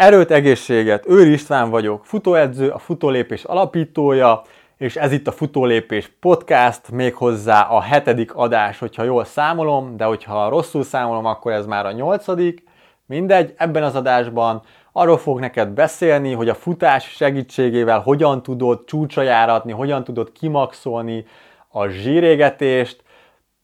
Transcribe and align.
Erőt, 0.00 0.30
egészséget! 0.30 1.08
Őri 1.08 1.32
István 1.32 1.70
vagyok, 1.70 2.06
futóedző, 2.06 2.68
a 2.68 2.78
futólépés 2.78 3.44
alapítója, 3.44 4.42
és 4.76 4.96
ez 4.96 5.12
itt 5.12 5.26
a 5.26 5.32
Futólépés 5.32 6.10
Podcast, 6.20 6.90
méghozzá 6.90 7.60
a 7.60 7.80
hetedik 7.80 8.34
adás, 8.34 8.78
hogyha 8.78 9.02
jól 9.02 9.24
számolom, 9.24 9.96
de 9.96 10.04
hogyha 10.04 10.48
rosszul 10.48 10.82
számolom, 10.82 11.24
akkor 11.24 11.52
ez 11.52 11.66
már 11.66 11.86
a 11.86 11.92
nyolcadik. 11.92 12.62
Mindegy, 13.06 13.54
ebben 13.56 13.82
az 13.82 13.94
adásban 13.94 14.62
arról 14.92 15.18
fog 15.18 15.40
neked 15.40 15.68
beszélni, 15.68 16.32
hogy 16.32 16.48
a 16.48 16.54
futás 16.54 17.04
segítségével 17.04 18.00
hogyan 18.00 18.42
tudod 18.42 18.84
csúcsra 18.84 19.22
járatni, 19.22 19.72
hogyan 19.72 20.04
tudod 20.04 20.32
kimaxolni 20.32 21.24
a 21.68 21.86
zsírégetést, 21.86 23.02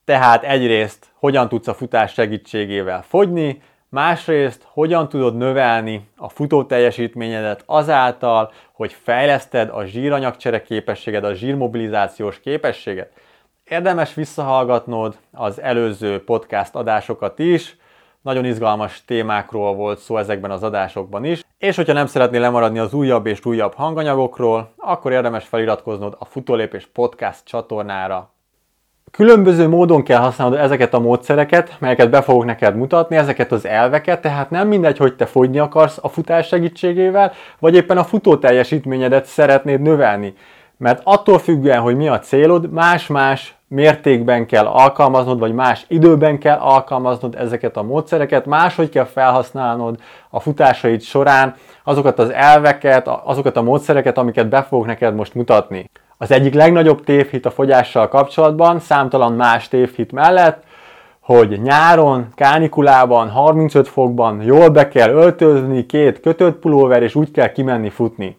tehát 0.05 0.45
egyrészt 0.45 1.07
hogyan 1.19 1.49
tudsz 1.49 1.69
a 1.69 1.75
futás 1.75 2.13
segítségével 2.13 3.03
fogyni, 3.03 3.63
Másrészt, 3.89 4.67
hogyan 4.71 5.09
tudod 5.09 5.37
növelni 5.37 6.09
a 6.17 6.29
futó 6.29 6.65
teljesítményedet 6.65 7.63
azáltal, 7.67 8.53
hogy 8.73 8.93
fejleszted 8.93 9.69
a 9.73 9.85
zsíranyagcsere 9.85 10.63
képességed, 10.63 11.25
a 11.25 11.35
zsírmobilizációs 11.35 12.41
képességet. 12.41 13.13
Érdemes 13.65 14.15
visszahallgatnod 14.15 15.17
az 15.33 15.61
előző 15.61 16.25
podcast 16.25 16.75
adásokat 16.75 17.39
is, 17.39 17.77
nagyon 18.23 18.45
izgalmas 18.45 19.05
témákról 19.05 19.75
volt 19.75 19.99
szó 19.99 20.17
ezekben 20.17 20.51
az 20.51 20.63
adásokban 20.63 21.25
is, 21.25 21.43
és 21.59 21.77
hogyha 21.77 21.93
nem 21.93 22.07
szeretnél 22.07 22.41
lemaradni 22.41 22.79
az 22.79 22.95
újabb 22.95 23.27
és 23.27 23.45
újabb 23.45 23.75
hanganyagokról, 23.75 24.73
akkor 24.77 25.13
érdemes 25.13 25.47
feliratkoznod 25.47 26.17
a 26.19 26.25
Futólépés 26.25 26.87
Podcast 26.87 27.45
csatornára 27.45 28.31
Különböző 29.17 29.69
módon 29.69 30.03
kell 30.03 30.21
használnod 30.21 30.59
ezeket 30.59 30.95
a 30.95 31.01
módszereket, 31.01 31.77
melyeket 31.79 32.11
be 32.11 32.23
fogok 32.23 32.45
neked 32.45 32.77
mutatni, 32.77 33.17
ezeket 33.17 33.53
az 33.53 33.67
elveket, 33.67 34.21
tehát 34.21 34.51
nem 34.51 34.69
mindegy, 34.69 34.99
hogy 34.99 35.17
te 35.17 35.27
fogyni 35.27 35.59
akarsz 35.59 35.99
a 36.03 36.09
futás 36.09 36.47
segítségével, 36.47 37.33
vagy 37.59 37.75
éppen 37.75 37.99
a 37.99 38.05
futó 38.05 38.37
teljesítményedet 38.37 39.25
szeretnéd 39.25 39.81
növelni. 39.81 40.35
Mert 40.77 41.01
attól 41.05 41.39
függően, 41.39 41.81
hogy 41.81 41.97
mi 41.97 42.09
a 42.09 42.19
célod, 42.19 42.73
más-más 42.73 43.55
mértékben 43.69 44.47
kell 44.47 44.67
alkalmaznod, 44.67 45.39
vagy 45.39 45.53
más 45.53 45.85
időben 45.89 46.39
kell 46.39 46.59
alkalmaznod 46.59 47.35
ezeket 47.35 47.77
a 47.77 47.83
módszereket, 47.83 48.47
máshogy 48.47 48.89
kell 48.89 49.05
felhasználnod 49.05 49.97
a 50.31 50.41
futásaid 50.41 51.03
során 51.03 51.55
azokat 51.85 52.19
az 52.19 52.31
elveket, 52.31 53.09
azokat 53.25 53.57
a 53.57 53.63
módszereket, 53.63 54.19
amiket 54.19 54.49
be 54.49 54.63
fogok 54.63 54.87
neked 54.87 55.15
most 55.15 55.35
mutatni. 55.35 55.91
Az 56.19 56.31
egyik 56.31 56.55
legnagyobb 56.55 57.05
tévhit 57.05 57.47
a 57.47 57.51
fogyással 57.51 58.09
kapcsolatban, 58.09 58.81
számtalan 58.81 59.33
más 59.33 59.69
tévhit 59.69 60.13
mellett, 60.13 60.63
hogy 61.21 61.61
nyáron, 61.63 62.29
kánikulában, 62.35 63.31
35 63.31 63.89
fokban 63.89 64.43
jól 64.43 64.69
be 64.69 64.89
kell 64.89 65.11
öltözni, 65.11 65.87
két 65.87 66.21
kötött 66.21 66.59
pulóver, 66.59 67.03
és 67.03 67.15
úgy 67.15 67.31
kell 67.31 67.53
kimenni 67.53 67.91
futni. 67.91 68.39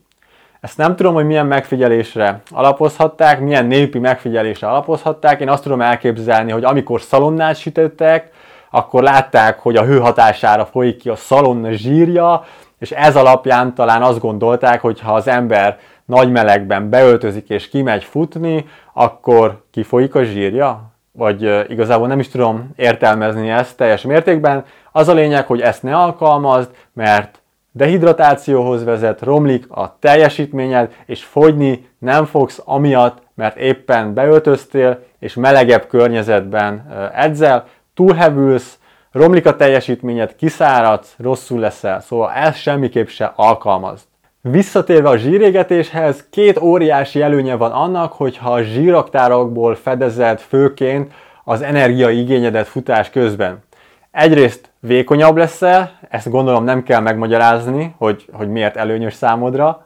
Ezt 0.61 0.77
nem 0.77 0.95
tudom, 0.95 1.13
hogy 1.13 1.25
milyen 1.25 1.45
megfigyelésre 1.45 2.41
alapozhatták, 2.51 3.39
milyen 3.39 3.65
népi 3.65 3.99
megfigyelésre 3.99 4.67
alapozhatták. 4.67 5.39
Én 5.39 5.49
azt 5.49 5.63
tudom 5.63 5.81
elképzelni, 5.81 6.51
hogy 6.51 6.63
amikor 6.63 7.01
szalonnát 7.01 7.55
sütöttek, 7.55 8.31
akkor 8.71 9.03
látták, 9.03 9.59
hogy 9.59 9.75
a 9.75 9.85
hő 9.85 9.99
hatására 9.99 10.65
folyik 10.65 10.97
ki 10.97 11.09
a 11.09 11.15
szalonna 11.15 11.71
zsírja, 11.71 12.45
és 12.79 12.91
ez 12.91 13.15
alapján 13.15 13.75
talán 13.75 14.01
azt 14.01 14.19
gondolták, 14.19 14.81
hogy 14.81 14.99
ha 14.99 15.13
az 15.13 15.27
ember 15.27 15.79
nagy 16.07 16.31
melegben 16.31 16.89
beöltözik 16.89 17.49
és 17.49 17.69
kimegy 17.69 18.03
futni, 18.03 18.65
akkor 18.93 19.63
kifolyik 19.71 20.15
a 20.15 20.23
zsírja? 20.23 20.91
Vagy 21.11 21.69
igazából 21.69 22.07
nem 22.07 22.19
is 22.19 22.29
tudom 22.29 22.69
értelmezni 22.75 23.49
ezt 23.49 23.77
teljes 23.77 24.01
mértékben. 24.01 24.65
Az 24.91 25.07
a 25.07 25.13
lényeg, 25.13 25.45
hogy 25.45 25.61
ezt 25.61 25.83
ne 25.83 25.95
alkalmazd, 25.95 26.69
mert 26.93 27.41
dehidratációhoz 27.71 28.83
vezet, 28.83 29.21
romlik 29.21 29.65
a 29.69 29.97
teljesítményed, 29.99 30.93
és 31.05 31.23
fogyni 31.23 31.89
nem 31.99 32.25
fogsz 32.25 32.61
amiatt, 32.65 33.21
mert 33.33 33.57
éppen 33.57 34.13
beöltöztél, 34.13 34.99
és 35.19 35.33
melegebb 35.33 35.87
környezetben 35.87 36.87
edzel, 37.13 37.65
túlhevülsz, 37.93 38.79
romlik 39.11 39.45
a 39.45 39.55
teljesítményed, 39.55 40.35
kiszáradsz, 40.35 41.15
rosszul 41.17 41.59
leszel, 41.59 42.01
szóval 42.01 42.31
ezt 42.31 42.57
semmiképp 42.57 43.07
se 43.07 43.33
alkalmazd. 43.35 44.05
Visszatérve 44.49 45.09
a 45.09 45.17
zsírégetéshez, 45.17 46.25
két 46.29 46.59
óriási 46.59 47.21
előnye 47.21 47.55
van 47.55 47.71
annak, 47.71 48.13
hogyha 48.13 48.51
a 48.53 48.61
zsíraktárokból 48.61 49.75
fedezed 49.75 50.39
főként 50.39 51.11
az 51.43 51.61
energiaigényedet 51.61 52.67
futás 52.67 53.09
közben. 53.09 53.63
Egyrészt 54.11 54.69
vékonyabb 54.79 55.37
leszel, 55.37 55.91
ezt 56.09 56.29
gondolom 56.29 56.63
nem 56.63 56.83
kell 56.83 56.99
megmagyarázni, 56.99 57.95
hogy, 57.97 58.25
hogy 58.31 58.49
miért 58.49 58.75
előnyös 58.75 59.13
számodra. 59.13 59.85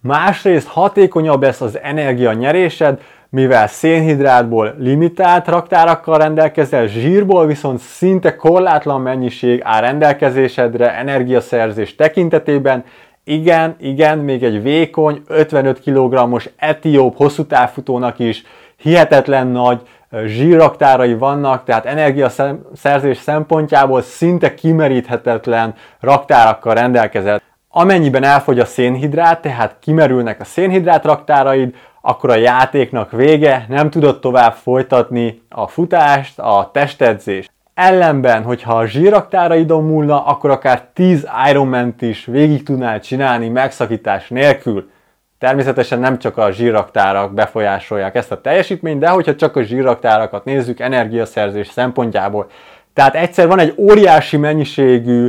Másrészt 0.00 0.68
hatékonyabb 0.68 1.42
lesz 1.42 1.60
az 1.60 1.78
energia 1.82 2.32
nyerésed, 2.32 3.00
mivel 3.28 3.66
szénhidrátból 3.66 4.74
limitált 4.78 5.48
raktárakkal 5.48 6.18
rendelkezel, 6.18 6.86
zsírból 6.86 7.46
viszont 7.46 7.78
szinte 7.78 8.36
korlátlan 8.36 9.00
mennyiség 9.00 9.60
áll 9.64 9.80
rendelkezésedre 9.80 10.94
energiaszerzés 10.94 11.94
tekintetében, 11.94 12.84
igen, 13.28 13.76
igen, 13.80 14.18
még 14.18 14.42
egy 14.42 14.62
vékony, 14.62 15.22
55 15.26 15.80
kg-os 15.80 16.50
etióp 16.56 17.16
hosszú 17.16 17.44
távfutónak 17.44 18.18
is 18.18 18.42
hihetetlen 18.76 19.46
nagy 19.46 19.80
zsírraktárai 20.24 21.14
vannak, 21.14 21.64
tehát 21.64 21.86
energiaszerzés 21.86 23.16
szempontjából 23.18 24.02
szinte 24.02 24.54
kimeríthetetlen 24.54 25.74
raktárakkal 26.00 26.74
rendelkezett. 26.74 27.42
Amennyiben 27.68 28.22
elfogy 28.22 28.58
a 28.58 28.64
szénhidrát, 28.64 29.40
tehát 29.40 29.76
kimerülnek 29.80 30.40
a 30.40 30.44
szénhidrát 30.44 31.04
raktáraid, 31.04 31.74
akkor 32.00 32.30
a 32.30 32.36
játéknak 32.36 33.10
vége, 33.10 33.66
nem 33.68 33.90
tudod 33.90 34.20
tovább 34.20 34.52
folytatni 34.52 35.42
a 35.48 35.66
futást, 35.66 36.38
a 36.38 36.70
testedzést. 36.72 37.54
Ellenben, 37.76 38.42
hogyha 38.42 38.76
a 38.76 38.86
zsíraktáraidon 38.86 39.84
múlna, 39.84 40.24
akkor 40.24 40.50
akár 40.50 40.82
10 40.92 41.28
ironman 41.50 41.94
is 42.00 42.24
végig 42.24 42.62
tudnál 42.62 43.00
csinálni 43.00 43.48
megszakítás 43.48 44.28
nélkül. 44.28 44.90
Természetesen 45.38 45.98
nem 45.98 46.18
csak 46.18 46.36
a 46.36 46.50
zsíraktárak 46.50 47.34
befolyásolják 47.34 48.14
ezt 48.14 48.32
a 48.32 48.40
teljesítményt, 48.40 49.00
de 49.00 49.08
hogyha 49.08 49.34
csak 49.34 49.56
a 49.56 49.62
zsíraktárakat 49.62 50.44
nézzük 50.44 50.80
energiaszerzés 50.80 51.68
szempontjából. 51.68 52.46
Tehát 52.92 53.14
egyszer 53.14 53.46
van 53.46 53.58
egy 53.58 53.74
óriási 53.76 54.36
mennyiségű 54.36 55.26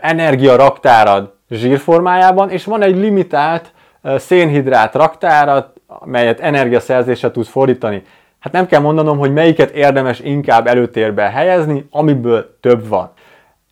energiaraktárad 0.00 1.34
zsírformájában, 1.50 2.50
és 2.50 2.64
van 2.64 2.82
egy 2.82 2.96
limitált 2.96 3.72
szénhidrát 4.16 4.94
raktárad, 4.94 5.72
melyet 6.04 6.40
energiaszerzésre 6.40 7.30
tudsz 7.30 7.48
fordítani. 7.48 8.02
Hát 8.40 8.52
nem 8.52 8.66
kell 8.66 8.80
mondanom, 8.80 9.18
hogy 9.18 9.32
melyiket 9.32 9.70
érdemes 9.70 10.20
inkább 10.20 10.66
előtérbe 10.66 11.22
helyezni, 11.22 11.86
amiből 11.90 12.58
több 12.60 12.88
van. 12.88 13.10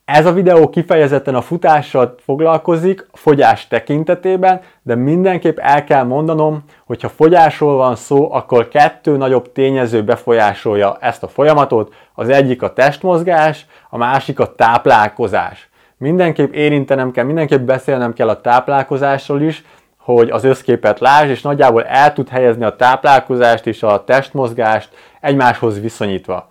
Ez 0.05 0.27
a 0.27 0.33
videó 0.33 0.71
kifejezetten 0.71 1.35
a 1.35 1.41
futással 1.41 2.15
foglalkozik, 2.25 3.07
fogyás 3.13 3.69
tekintetében, 3.69 4.61
de 4.83 4.95
mindenképp 4.95 5.59
el 5.59 5.85
kell 5.85 6.03
mondanom, 6.03 6.65
hogy 6.85 7.03
ha 7.03 7.09
fogyásról 7.09 7.77
van 7.77 7.97
szó, 7.97 8.33
akkor 8.33 8.69
kettő 8.69 9.17
nagyobb 9.17 9.53
tényező 9.53 10.05
befolyásolja 10.05 10.97
ezt 11.01 11.23
a 11.23 11.29
folyamatot. 11.29 11.95
Az 12.15 12.29
egyik 12.29 12.63
a 12.63 12.73
testmozgás, 12.73 13.67
a 13.91 13.97
másik 13.97 14.41
a 14.41 14.55
táplálkozás. 14.55 15.69
Mindenképp 15.99 16.53
érintenem 16.53 17.11
kell, 17.11 17.25
mindenképp 17.25 17.67
beszélnem 17.67 18.13
kell 18.13 18.29
a 18.29 18.41
táplálkozásról 18.41 19.41
is, 19.41 19.65
hogy 20.07 20.31
az 20.31 20.45
összképet 20.45 21.01
lásd, 21.01 21.29
és 21.29 21.43
nagyjából 21.43 21.85
el 21.85 22.13
tud 22.13 22.29
helyezni 22.29 22.65
a 22.65 22.77
táplálkozást 22.77 23.67
és 23.67 23.83
a 23.83 24.05
testmozgást 24.05 24.89
egymáshoz 25.21 25.81
viszonyítva. 25.81 26.51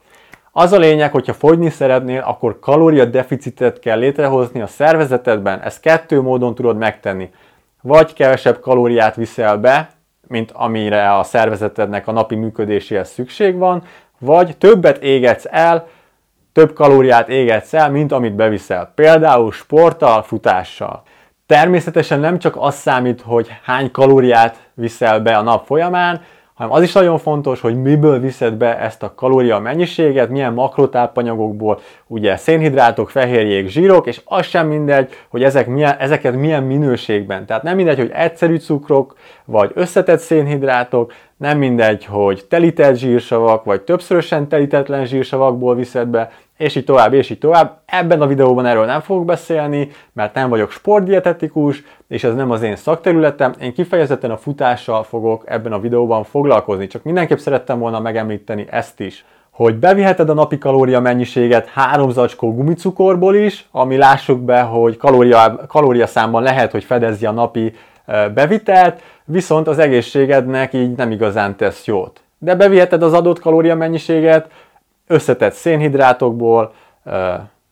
Az 0.52 0.72
a 0.72 0.78
lényeg, 0.78 1.12
hogyha 1.12 1.34
fogyni 1.34 1.70
szeretnél, 1.70 2.22
akkor 2.26 2.60
kalóriadeficitet 2.60 3.80
kell 3.80 4.00
létrehozni 4.00 4.62
a 4.62 4.68
szervezetedben. 4.68 5.62
Ezt 5.62 5.80
kettő 5.80 6.22
módon 6.22 6.56
tudod 6.56 6.78
megtenni. 6.78 7.29
Vagy 7.82 8.14
kevesebb 8.14 8.59
kalóriát 8.59 9.16
viszel 9.16 9.58
be, 9.58 9.90
mint 10.28 10.52
amire 10.53 11.18
a 11.18 11.24
szervezetednek 11.24 12.08
a 12.08 12.12
napi 12.12 12.35
működéséhez 12.35 13.09
szükség 13.09 13.58
van, 13.58 13.84
vagy 14.20 14.58
többet 14.58 14.97
égetsz 14.97 15.46
el, 15.50 15.88
több 16.53 16.74
kalóriát 16.74 17.29
égetsz 17.29 17.74
el, 17.74 17.91
mint 17.91 18.12
amit 18.12 18.35
beviszel. 18.35 18.91
Például 18.96 19.52
sporttal, 19.52 20.22
futással. 20.24 21.03
Természetesen 21.47 22.20
nem 22.20 22.40
csak 22.40 22.56
az 22.58 22.76
számít, 22.76 23.22
hogy 23.22 23.47
hány 23.64 23.92
kalóriát 23.92 24.70
viszel 24.74 25.20
be 25.20 25.38
a 25.38 25.42
nap 25.42 25.66
folyamán, 25.66 26.22
hanem 26.53 26.74
az 26.74 26.82
is 26.82 26.94
nagyon 26.94 27.18
fontos, 27.18 27.62
hogy 27.62 27.82
miből 27.82 28.20
viszed 28.20 28.53
be 28.53 28.80
ezt 28.80 29.03
a 29.03 29.14
kalória 29.16 29.59
mennyiséget, 29.59 30.30
milyen 30.30 30.53
makrotápanyagokból, 30.53 31.80
ugye 32.08 32.38
szénhidrátok, 32.38 33.09
fehérjék, 33.09 33.68
zsírok, 33.68 34.08
és 34.08 34.22
az 34.26 34.46
sem 34.46 34.68
mindegy, 34.68 35.14
hogy 35.30 35.44
ezek 35.44 35.68
milyen, 35.68 35.96
ezeket 36.00 36.36
milyen 36.36 36.64
minőségben. 36.64 37.46
Tehát 37.46 37.64
nem 37.64 37.76
mindegy, 37.76 37.98
hogy 37.98 38.12
egyszerű 38.14 38.58
cukrok, 38.58 39.16
vagy 39.46 39.72
összetett 39.74 40.20
szénhidrátok, 40.20 41.14
nem 41.38 41.58
mindegy, 41.58 42.06
hogy 42.06 42.46
telített 42.50 42.96
zsírsavak, 42.96 43.64
vagy 43.64 43.82
többszörösen 43.82 44.48
telítetlen 44.48 45.06
zsírsavakból 45.06 45.76
viszed 45.76 46.08
be 46.08 46.32
és 46.57 46.75
így 46.75 46.84
tovább, 46.84 47.13
és 47.13 47.29
így 47.29 47.40
tovább. 47.40 47.79
Ebben 47.85 48.22
a 48.22 48.28
videóban 48.28 48.66
erről 48.66 48.85
nem 48.85 49.02
fogok 49.02 49.25
beszélni, 49.25 49.90
mert 50.13 50.34
nem 50.34 50.49
vagyok 50.49 50.72
sportdietetikus, 50.72 51.84
és 52.07 52.23
ez 52.23 52.35
nem 52.35 52.52
az 52.52 52.61
én 52.61 52.75
szakterületem. 52.75 53.53
Én 53.61 53.73
kifejezetten 53.73 54.31
a 54.31 54.37
futással 54.37 55.03
fogok 55.03 55.43
ebben 55.46 55.73
a 55.73 55.79
videóban 55.79 56.23
foglalkozni, 56.23 56.87
csak 56.87 57.03
mindenképp 57.03 57.37
szerettem 57.37 57.79
volna 57.79 57.99
megemlíteni 57.99 58.66
ezt 58.69 58.99
is 58.99 59.25
hogy 59.55 59.75
beviheted 59.75 60.29
a 60.29 60.34
napi 60.34 60.57
kalória 60.57 60.99
mennyiséget 60.99 61.67
három 61.67 62.09
zacskó 62.09 62.53
gumicukorból 62.53 63.35
is, 63.35 63.67
ami 63.72 63.97
lássuk 63.97 64.40
be, 64.40 64.61
hogy 64.61 64.97
kalória, 64.97 65.66
kalóriaszámban 65.67 66.43
lehet, 66.43 66.72
hogy 66.72 66.84
fedezzi 66.84 67.25
a 67.25 67.31
napi 67.31 67.73
bevitelt, 68.34 69.02
viszont 69.25 69.67
az 69.67 69.79
egészségednek 69.79 70.73
így 70.73 70.96
nem 70.96 71.11
igazán 71.11 71.55
tesz 71.55 71.85
jót. 71.85 72.22
De 72.37 72.55
beviheted 72.55 73.03
az 73.03 73.13
adott 73.13 73.40
kalória 73.40 73.75
mennyiséget 73.75 74.47
összetett 75.07 75.53
szénhidrátokból, 75.53 76.73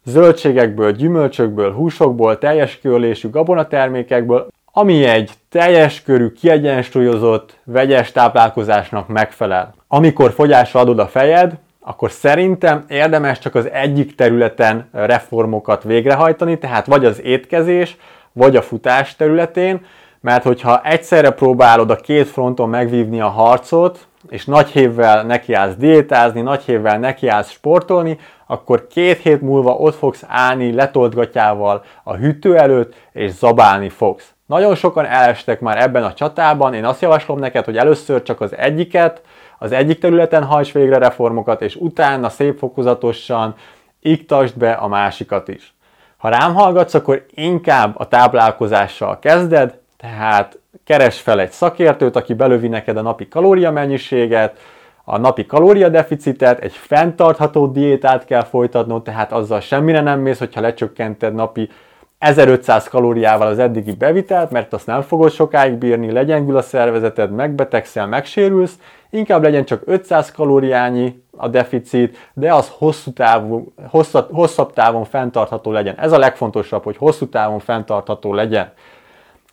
zöldségekből, 0.06 0.92
gyümölcsökből, 0.92 1.74
húsokból, 1.74 2.38
teljes 2.38 2.80
körlésű 2.80 3.30
gabonatermékekből, 3.30 4.48
ami 4.76 5.04
egy 5.04 5.32
teljes 5.50 6.02
körű, 6.02 6.32
kiegyensúlyozott, 6.32 7.58
vegyes 7.64 8.12
táplálkozásnak 8.12 9.08
megfelel. 9.08 9.74
Amikor 9.88 10.32
fogyásra 10.32 10.80
adod 10.80 11.00
a 11.00 11.08
fejed, 11.08 11.58
akkor 11.80 12.12
szerintem 12.12 12.86
érdemes 12.88 13.40
csak 13.40 13.56
az 13.56 13.70
egyik 13.72 14.16
területen 14.16 14.90
reformokat 14.92 15.84
végrehajtani, 15.84 16.58
tehát 16.58 16.86
vagy 16.86 17.06
az 17.06 17.22
étkezés, 17.22 17.98
vagy 18.32 18.56
a 18.56 18.62
futás 18.62 19.16
területén, 19.16 19.86
mert 20.22 20.44
hogyha 20.44 20.82
egyszerre 20.84 21.30
próbálod 21.30 21.92
a 21.92 21.96
két 21.96 22.28
fronton 22.28 22.70
megvívni 22.70 23.22
a 23.22 23.28
harcot, 23.28 24.08
és 24.34 24.46
nagy 24.46 24.70
hévvel 24.70 25.24
nekiállsz 25.24 25.76
diétázni, 25.76 26.42
nagy 26.42 26.62
hévvel 26.62 27.00
nekiállsz 27.00 27.52
sportolni, 27.52 28.18
akkor 28.48 28.88
két 28.88 29.18
hét 29.18 29.42
múlva 29.42 29.72
ott 29.72 29.96
fogsz 29.96 30.24
állni 30.28 30.72
letoltgatjával 30.72 31.84
a 32.04 32.16
hűtő 32.16 32.58
előtt, 32.58 32.94
és 33.12 33.32
zabálni 33.32 33.90
fogsz. 33.90 34.34
Nagyon 34.46 34.76
sokan 34.76 35.06
elestek 35.06 35.60
már 35.60 35.82
ebben 35.82 36.04
a 36.04 36.14
csatában, 36.14 36.74
én 36.74 36.86
azt 36.86 37.02
javaslom 37.02 37.40
neked, 37.40 37.66
hogy 37.66 37.78
először 37.78 38.24
csak 38.24 38.42
az 38.42 38.56
egyiket, 38.58 39.22
az 39.60 39.72
egyik 39.72 40.00
területen 40.00 40.44
hajts 40.44 40.72
végre 40.72 40.98
reformokat, 40.98 41.62
és 41.62 41.76
utána 41.76 42.30
szép 42.30 42.58
fokozatosan 42.58 43.56
iktasd 44.00 44.58
be 44.58 44.72
a 44.72 44.88
másikat 44.88 45.48
is. 45.48 45.74
Ha 46.18 46.30
rám 46.30 46.54
hallgatsz, 46.54 46.94
akkor 46.94 47.26
inkább 47.30 48.00
a 48.00 48.08
táplálkozással 48.08 49.20
kezded, 49.20 49.80
tehát 49.98 50.58
keres 50.86 51.20
fel 51.20 51.40
egy 51.40 51.52
szakértőt, 51.52 52.16
aki 52.16 52.34
belövi 52.34 52.68
neked 52.68 52.98
a 52.98 53.02
napi 53.02 53.28
kalóriamennyiséget, 53.28 54.60
a 55.04 55.18
napi 55.18 55.46
kalóriadeficitet, 55.46 56.60
egy 56.60 56.74
fenntartható 56.74 57.68
diétát 57.68 58.26
kell 58.26 58.44
folytatnod, 58.44 59.04
tehát 59.04 59.32
azzal 59.32 59.60
semmire 59.60 60.02
nem 60.02 60.20
mész, 60.20 60.40
hogyha 60.40 60.62
lecsökkented 60.62 61.34
napi 61.34 61.70
1500 62.18 62.88
kalóriával 62.88 63.48
az 63.48 63.60
eddigi 63.60 63.96
bevitelt, 63.96 64.52
mert 64.52 64.74
azt 64.74 64.86
nem 64.86 65.02
fogod 65.02 65.32
sokáig 65.32 65.74
bírni, 65.74 66.12
legyengül 66.12 66.58
a 66.58 66.62
szervezeted, 66.62 67.32
megbetegszel, 67.32 68.08
megsérülsz, 68.08 68.78
inkább 69.10 69.44
legyen 69.44 69.66
csak 69.66 69.82
500 69.86 70.32
kalóriányi 70.32 71.24
a 71.38 71.48
deficit, 71.48 72.18
de 72.34 72.54
az 72.54 72.72
hosszú 72.78 73.12
távú, 73.12 73.74
hosszabb, 73.90 74.34
hosszabb 74.34 74.74
távon 74.74 75.04
fenntartható 75.04 75.72
legyen. 75.72 75.96
Ez 76.00 76.12
a 76.12 76.18
legfontosabb, 76.18 76.84
hogy 76.84 76.98
hosszú 76.98 77.30
távon 77.30 77.60
fenntartható 77.60 78.34
legyen. 78.34 78.72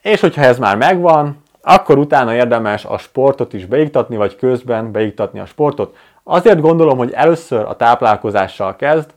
És 0.03 0.21
hogyha 0.21 0.43
ez 0.43 0.59
már 0.59 0.77
megvan, 0.77 1.43
akkor 1.63 1.99
utána 1.99 2.35
érdemes 2.35 2.85
a 2.85 2.99
sportot 2.99 3.53
is 3.53 3.67
beiktatni, 3.67 4.17
vagy 4.17 4.37
közben 4.37 4.93
beiktatni 4.93 5.39
a 5.41 5.47
sportot. 5.47 5.97
Azért 6.25 6.61
gondolom, 6.61 6.99
hogy 6.99 7.13
először 7.13 7.65
a 7.65 7.77
táplálkozással 7.77 8.77
kezd, 8.77 9.11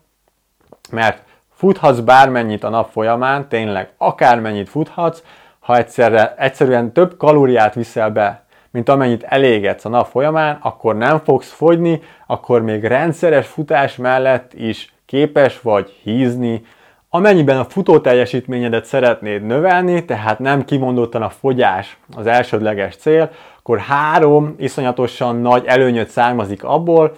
mert 0.92 1.24
futhatsz 1.54 2.00
bármennyit 2.00 2.64
a 2.64 2.70
nap 2.70 2.92
folyamán, 2.92 3.48
tényleg 3.48 3.90
akármennyit 3.98 4.70
futhatsz, 4.70 5.24
ha 5.60 5.78
egyszerre, 5.78 6.36
egyszerűen 6.38 6.92
több 6.92 7.18
kalóriát 7.18 7.74
viszel 7.74 8.10
be, 8.10 8.44
mint 8.72 8.90
amennyit 8.90 9.24
elégetsz 9.24 9.86
a 9.86 9.90
nap 9.90 10.08
folyamán, 10.08 10.58
akkor 10.62 10.96
nem 10.96 11.20
fogsz 11.20 11.52
fogyni, 11.52 12.02
akkor 12.28 12.62
még 12.62 12.84
rendszeres 12.84 13.48
futás 13.48 13.96
mellett 13.96 14.54
is 14.54 14.94
képes 15.06 15.62
vagy 15.62 16.00
hízni, 16.04 16.66
Amennyiben 17.15 17.57
a 17.57 17.65
futó 17.65 18.00
teljesítményedet 18.00 18.86
szeretnéd 18.86 19.45
növelni, 19.45 20.06
tehát 20.06 20.39
nem 20.39 20.65
kimondottan 20.65 21.21
a 21.21 21.30
fogyás 21.30 21.98
az 22.15 22.27
elsődleges 22.27 22.95
cél, 22.95 23.31
akkor 23.60 23.80
három 23.80 24.56
iszonyatosan 24.57 25.36
nagy 25.36 25.63
előnyöt 25.65 26.10
származik 26.10 26.63
abból, 26.63 27.15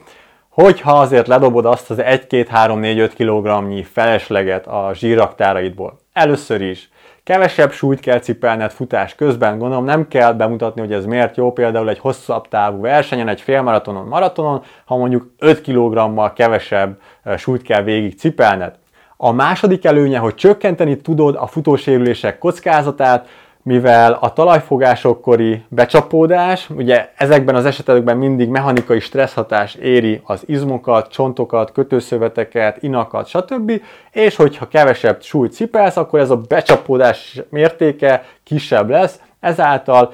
hogyha 0.49 0.99
azért 0.99 1.27
ledobod 1.27 1.65
azt 1.65 1.89
az 1.89 1.97
1-2-3-4-5 2.01 3.11
kg 3.17 3.85
felesleget 3.85 4.67
a 4.67 4.91
zsírraktáraidból. 4.93 5.99
Először 6.13 6.61
is 6.61 6.89
kevesebb 7.23 7.71
súlyt 7.71 7.99
kell 7.99 8.19
cipelned 8.19 8.71
futás 8.71 9.15
közben, 9.15 9.57
gondolom 9.57 9.85
nem 9.85 10.07
kell 10.07 10.33
bemutatni, 10.33 10.81
hogy 10.81 10.93
ez 10.93 11.05
miért 11.05 11.37
jó, 11.37 11.51
például 11.51 11.89
egy 11.89 11.99
hosszabb 11.99 12.47
távú 12.47 12.81
versenyen, 12.81 13.27
egy 13.27 13.41
félmaratonon, 13.41 14.07
maratonon, 14.07 14.61
ha 14.85 14.97
mondjuk 14.97 15.33
5 15.39 15.61
kg-mal 15.61 16.33
kevesebb 16.33 16.97
súlyt 17.37 17.61
kell 17.61 17.81
végig 17.81 18.17
cipelned. 18.17 18.83
A 19.17 19.31
második 19.31 19.85
előnye, 19.85 20.17
hogy 20.17 20.35
csökkenteni 20.35 20.97
tudod 20.97 21.35
a 21.35 21.47
futósérülések 21.47 22.37
kockázatát, 22.37 23.27
mivel 23.65 24.17
a 24.21 24.33
talajfogásokkori 24.33 25.63
becsapódás, 25.67 26.69
ugye 26.69 27.11
ezekben 27.15 27.55
az 27.55 27.65
esetekben 27.65 28.17
mindig 28.17 28.49
mechanikai 28.49 28.99
stresszhatás 28.99 29.75
éri 29.75 30.21
az 30.23 30.43
izmokat, 30.45 31.11
csontokat, 31.11 31.71
kötőszöveteket, 31.71 32.83
inakat, 32.83 33.27
stb. 33.27 33.81
És 34.11 34.35
hogyha 34.35 34.67
kevesebb 34.67 35.21
súlyt 35.21 35.53
cipelsz, 35.53 35.97
akkor 35.97 36.19
ez 36.19 36.29
a 36.29 36.37
becsapódás 36.37 37.41
mértéke 37.49 38.23
kisebb 38.43 38.89
lesz, 38.89 39.19
ezáltal 39.39 40.13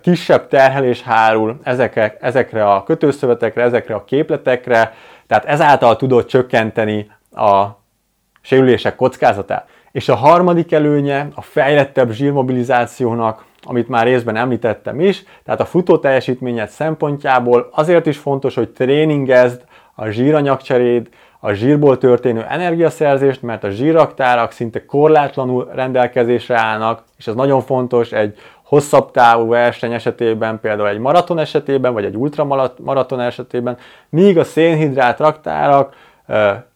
kisebb 0.00 0.48
terhelés 0.48 1.02
hárul 1.02 1.60
ezekre, 1.62 2.16
ezekre 2.20 2.70
a 2.70 2.82
kötőszövetekre, 2.82 3.62
ezekre 3.62 3.94
a 3.94 4.04
képletekre, 4.04 4.94
tehát 5.26 5.44
ezáltal 5.44 5.96
tudod 5.96 6.26
csökkenteni 6.26 7.10
a 7.30 7.81
sérülések 8.42 8.96
kockázatát. 8.96 9.68
És 9.92 10.08
a 10.08 10.14
harmadik 10.14 10.72
előnye 10.72 11.28
a 11.34 11.42
fejlettebb 11.42 12.10
zsírmobilizációnak, 12.10 13.44
amit 13.62 13.88
már 13.88 14.04
részben 14.04 14.36
említettem 14.36 15.00
is, 15.00 15.24
tehát 15.44 15.60
a 15.60 15.64
futó 15.64 15.98
teljesítményed 15.98 16.68
szempontjából 16.68 17.68
azért 17.72 18.06
is 18.06 18.18
fontos, 18.18 18.54
hogy 18.54 18.68
tréningezd 18.68 19.64
a 19.94 20.08
zsíranyagcseréd, 20.08 21.08
a 21.44 21.52
zsírból 21.52 21.98
történő 21.98 22.46
energiaszerzést, 22.48 23.42
mert 23.42 23.64
a 23.64 23.70
zsírraktárak 23.70 24.52
szinte 24.52 24.84
korlátlanul 24.84 25.70
rendelkezésre 25.74 26.58
állnak, 26.58 27.02
és 27.18 27.26
ez 27.26 27.34
nagyon 27.34 27.60
fontos 27.60 28.12
egy 28.12 28.38
hosszabb 28.62 29.10
távú 29.10 29.48
verseny 29.48 29.92
esetében, 29.92 30.60
például 30.60 30.88
egy 30.88 30.98
maraton 30.98 31.38
esetében, 31.38 31.92
vagy 31.92 32.04
egy 32.04 32.16
ultramaraton 32.16 33.20
esetében, 33.20 33.76
míg 34.08 34.38
a 34.38 34.44
szénhidrát 34.44 35.18
raktárak 35.18 35.94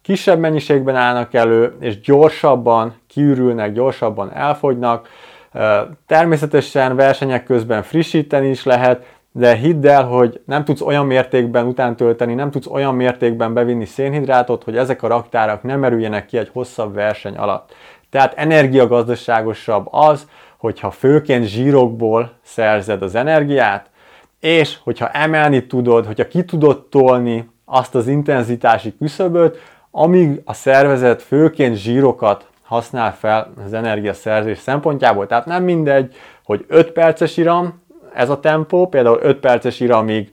kisebb 0.03 0.39
mennyiségben 0.39 0.97
állnak 0.97 1.35
elő, 1.35 1.77
és 1.81 2.01
gyorsabban 2.01 2.95
kiürülnek, 3.07 3.73
gyorsabban 3.73 4.33
elfogynak. 4.33 5.09
Természetesen 6.07 6.97
versenyek 6.97 7.45
közben 7.45 7.83
frissíteni 7.83 8.49
is 8.49 8.65
lehet, 8.65 9.15
de 9.33 9.55
hidd 9.55 9.87
el, 9.87 10.05
hogy 10.05 10.41
nem 10.45 10.65
tudsz 10.65 10.81
olyan 10.81 11.07
mértékben 11.07 11.67
utántölteni, 11.67 12.35
nem 12.35 12.51
tudsz 12.51 12.67
olyan 12.67 12.95
mértékben 12.95 13.55
bevinni 13.55 13.85
szénhidrátot, 13.85 14.65
hogy 14.65 14.77
ezek 14.77 15.03
a 15.03 15.09
raktárak 15.09 15.63
nem 15.63 15.81
merüljenek 15.81 16.27
ki 16.27 16.39
egy 16.39 16.51
hosszabb 16.53 16.95
verseny 16.95 17.37
alatt. 17.37 17.75
Tehát 18.11 18.35
energiagazdaságosabb 18.37 19.89
az, 19.91 20.29
hogyha 20.59 20.91
főként 20.91 21.45
zsírokból 21.45 22.33
szerzed 22.43 23.03
az 23.03 23.15
energiát, 23.15 23.91
és 24.41 24.79
hogyha 24.83 25.09
emelni 25.09 25.67
tudod, 25.67 26.07
hogyha 26.07 26.27
ki 26.27 26.45
tudod 26.45 26.87
tolni 26.87 27.49
azt 27.69 27.95
az 27.95 28.07
intenzitási 28.07 28.97
küszöböt, 28.99 29.59
amíg 29.91 30.41
a 30.45 30.53
szervezet 30.53 31.23
főként 31.23 31.77
zsírokat 31.77 32.47
használ 32.63 33.15
fel 33.15 33.53
az 33.65 33.73
energiaszerzés 33.73 34.59
szempontjából. 34.59 35.27
Tehát 35.27 35.47
nem 35.47 35.65
mindegy, 35.65 36.15
hogy 36.45 36.65
5 36.69 36.93
perces 36.93 37.37
iram, 37.37 37.83
ez 38.15 38.31
a 38.31 38.41
tempó, 38.41 38.89
például 38.89 39.19
5 39.23 39.39
perces 39.39 39.81
iramig 39.81 40.31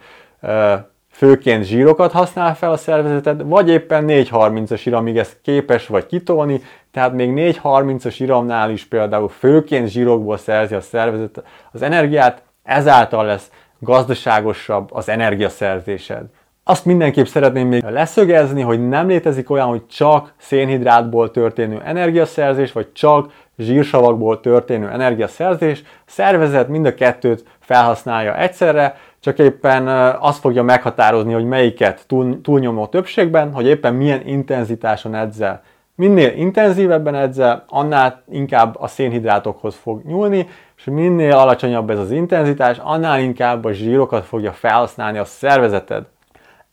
főként 1.10 1.64
zsírokat 1.64 2.12
használ 2.12 2.56
fel 2.56 2.72
a 2.72 2.78
szervezeted, 2.78 3.48
vagy 3.48 3.70
éppen 3.70 4.06
4.30-as 4.08 4.82
iramig 4.86 5.18
ezt 5.18 5.40
képes 5.42 5.88
vagy 5.88 6.06
kitolni, 6.06 6.62
tehát 6.92 7.14
még 7.14 7.32
4.30-as 7.36 8.16
iramnál 8.18 8.72
is 8.72 8.86
például 8.86 9.30
főként 9.30 9.88
zsírokból 9.88 10.38
szerzi 10.38 10.76
a 10.76 10.82
szervezet 10.82 11.44
az 11.72 11.82
energiát, 11.82 12.42
ezáltal 12.64 13.26
lesz 13.26 13.52
gazdaságosabb 13.80 14.92
az 14.92 15.10
energiaszerzésed. 15.10 16.26
Azt 16.66 16.86
mindenképp 16.86 17.26
szeretném 17.26 17.68
még 17.68 17.84
leszögezni, 17.84 18.62
hogy 18.62 18.88
nem 18.88 19.08
létezik 19.08 19.50
olyan, 19.50 19.68
hogy 19.68 19.88
csak 19.88 20.34
szénhidrátból 20.38 21.32
történő 21.32 21.82
energiaszerzés, 21.86 22.72
vagy 22.72 22.92
csak 22.92 23.32
zsírsavakból 23.58 24.40
történő 24.40 24.90
energiaszerzés, 24.90 25.84
szervezet 26.06 26.68
mind 26.68 26.86
a 26.86 26.94
kettőt 26.94 27.44
felhasználja 27.60 28.38
egyszerre, 28.38 28.98
csak 29.20 29.40
éppen 29.40 29.88
azt 30.20 30.40
fogja 30.40 30.64
meghatározni, 30.64 31.34
hogy 31.34 31.46
melyiket 31.46 32.04
túl, 32.08 32.42
túlnyomó 32.42 32.88
többségben, 32.88 33.54
hogy 33.54 33.66
éppen 33.66 33.94
milyen 33.94 34.28
intenzitáson 34.28 35.16
edzel. 35.16 35.64
Minél 35.96 36.34
intenzívebben 36.36 37.16
edzel, 37.16 37.66
annál 37.68 38.24
inkább 38.32 38.76
a 38.80 38.88
szénhidrátokhoz 38.88 39.76
fog 39.76 40.02
nyúlni, 40.04 40.48
és 40.78 40.84
minél 40.84 41.34
alacsonyabb 41.36 41.90
ez 41.90 42.00
az 42.00 42.12
intenzitás, 42.12 42.78
annál 42.78 43.20
inkább 43.20 43.66
a 43.66 43.72
zsírokat 43.72 44.26
fogja 44.26 44.52
felhasználni 44.52 45.18
a 45.18 45.26
szervezeted. 45.26 46.04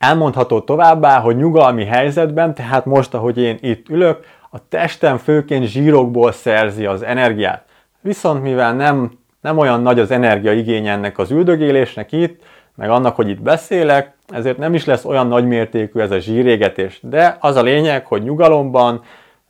Elmondható 0.00 0.60
továbbá, 0.60 1.18
hogy 1.18 1.36
nyugalmi 1.36 1.84
helyzetben, 1.84 2.54
tehát 2.54 2.84
most, 2.84 3.14
ahogy 3.14 3.38
én 3.38 3.58
itt 3.60 3.88
ülök, 3.88 4.24
a 4.50 4.68
testem 4.68 5.16
főként 5.16 5.64
zsírokból 5.64 6.32
szerzi 6.32 6.86
az 6.86 7.02
energiát. 7.02 7.64
Viszont 8.00 8.42
mivel 8.42 8.74
nem, 8.74 9.10
nem 9.40 9.58
olyan 9.58 9.82
nagy 9.82 9.98
az 9.98 10.10
energiaigény 10.10 10.86
ennek 10.86 11.18
az 11.18 11.30
üldögélésnek 11.30 12.12
itt, 12.12 12.42
meg 12.74 12.90
annak, 12.90 13.16
hogy 13.16 13.28
itt 13.28 13.40
beszélek, 13.42 14.14
ezért 14.28 14.58
nem 14.58 14.74
is 14.74 14.84
lesz 14.84 15.04
olyan 15.04 15.26
nagymértékű 15.26 16.00
ez 16.00 16.10
a 16.10 16.18
zsírégetés. 16.18 17.00
De 17.02 17.36
az 17.40 17.56
a 17.56 17.62
lényeg, 17.62 18.06
hogy 18.06 18.22
nyugalomban 18.22 19.02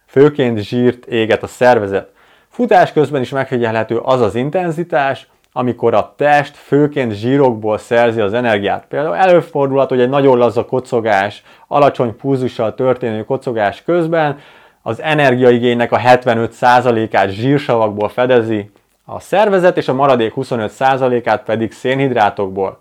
főként 0.06 0.58
zsírt 0.58 1.06
éget 1.06 1.42
a 1.42 1.46
szervezet. 1.46 2.12
Futás 2.48 2.92
közben 2.92 3.20
is 3.20 3.30
megfigyelhető 3.30 3.96
az 3.96 4.20
az 4.20 4.34
intenzitás, 4.34 5.28
amikor 5.52 5.94
a 5.94 6.14
test 6.16 6.56
főként 6.56 7.12
zsírokból 7.12 7.78
szerzi 7.78 8.20
az 8.20 8.32
energiát. 8.32 8.84
Például 8.88 9.16
előfordulhat, 9.16 9.88
hogy 9.88 10.00
egy 10.00 10.08
nagyon 10.08 10.38
laza 10.38 10.64
kocogás, 10.64 11.42
alacsony 11.68 12.16
pulzussal 12.16 12.74
történő 12.74 13.24
kocogás 13.24 13.82
közben 13.82 14.38
az 14.82 15.00
energiaigénynek 15.02 15.92
a 15.92 15.98
75%-át 15.98 17.30
zsírsavakból 17.30 18.08
fedezi 18.08 18.70
a 19.04 19.20
szervezet, 19.20 19.76
és 19.76 19.88
a 19.88 19.94
maradék 19.94 20.32
25%-át 20.36 21.42
pedig 21.42 21.72
szénhidrátokból. 21.72 22.80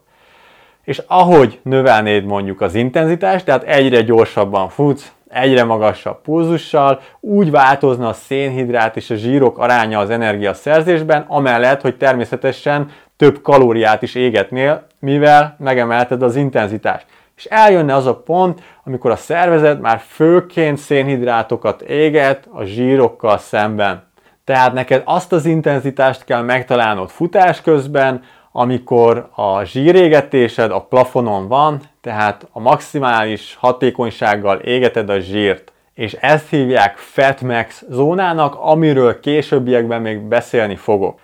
És 0.83 1.01
ahogy 1.07 1.59
növelnéd 1.63 2.25
mondjuk 2.25 2.61
az 2.61 2.75
intenzitást, 2.75 3.45
tehát 3.45 3.63
egyre 3.63 4.01
gyorsabban 4.01 4.69
futsz, 4.69 5.11
egyre 5.29 5.63
magasabb 5.63 6.21
pulzussal, 6.21 6.99
úgy 7.19 7.51
változna 7.51 8.07
a 8.07 8.13
szénhidrát 8.13 8.95
és 8.95 9.09
a 9.09 9.15
zsírok 9.15 9.57
aránya 9.57 9.99
az 9.99 10.09
energiaszerzésben, 10.09 11.25
amellett, 11.27 11.81
hogy 11.81 11.97
természetesen 11.97 12.91
több 13.17 13.41
kalóriát 13.41 14.01
is 14.01 14.15
égetnél, 14.15 14.87
mivel 14.99 15.55
megemelted 15.59 16.21
az 16.21 16.35
intenzitást. 16.35 17.05
És 17.35 17.45
eljönne 17.45 17.95
az 17.95 18.05
a 18.05 18.15
pont, 18.15 18.61
amikor 18.83 19.11
a 19.11 19.15
szervezet 19.15 19.81
már 19.81 20.01
főként 20.07 20.77
szénhidrátokat 20.77 21.81
éget 21.81 22.47
a 22.51 22.63
zsírokkal 22.63 23.37
szemben. 23.37 24.07
Tehát 24.43 24.73
neked 24.73 25.01
azt 25.05 25.31
az 25.31 25.45
intenzitást 25.45 26.23
kell 26.23 26.41
megtalálnod 26.41 27.09
futás 27.09 27.61
közben, 27.61 28.23
amikor 28.51 29.29
a 29.35 29.63
zsírégetésed 29.63 30.71
a 30.71 30.81
plafonon 30.81 31.47
van, 31.47 31.79
tehát 32.01 32.47
a 32.51 32.59
maximális 32.59 33.55
hatékonysággal 33.59 34.57
égeted 34.57 35.09
a 35.09 35.19
zsírt. 35.19 35.71
És 35.93 36.13
ezt 36.13 36.49
hívják 36.49 36.97
Fat 36.97 37.41
Max 37.41 37.85
zónának, 37.89 38.55
amiről 38.55 39.19
későbbiekben 39.19 40.01
még 40.01 40.19
beszélni 40.19 40.75
fogok. 40.75 41.19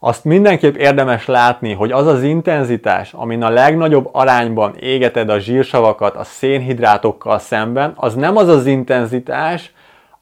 Azt 0.00 0.24
mindenképp 0.24 0.74
érdemes 0.74 1.26
látni, 1.26 1.72
hogy 1.72 1.92
az 1.92 2.06
az 2.06 2.22
intenzitás, 2.22 3.12
amin 3.12 3.42
a 3.42 3.48
legnagyobb 3.48 4.08
arányban 4.12 4.74
égeted 4.76 5.28
a 5.28 5.38
zsírsavakat 5.38 6.16
a 6.16 6.24
szénhidrátokkal 6.24 7.38
szemben, 7.38 7.92
az 7.96 8.14
nem 8.14 8.36
az 8.36 8.48
az 8.48 8.66
intenzitás, 8.66 9.72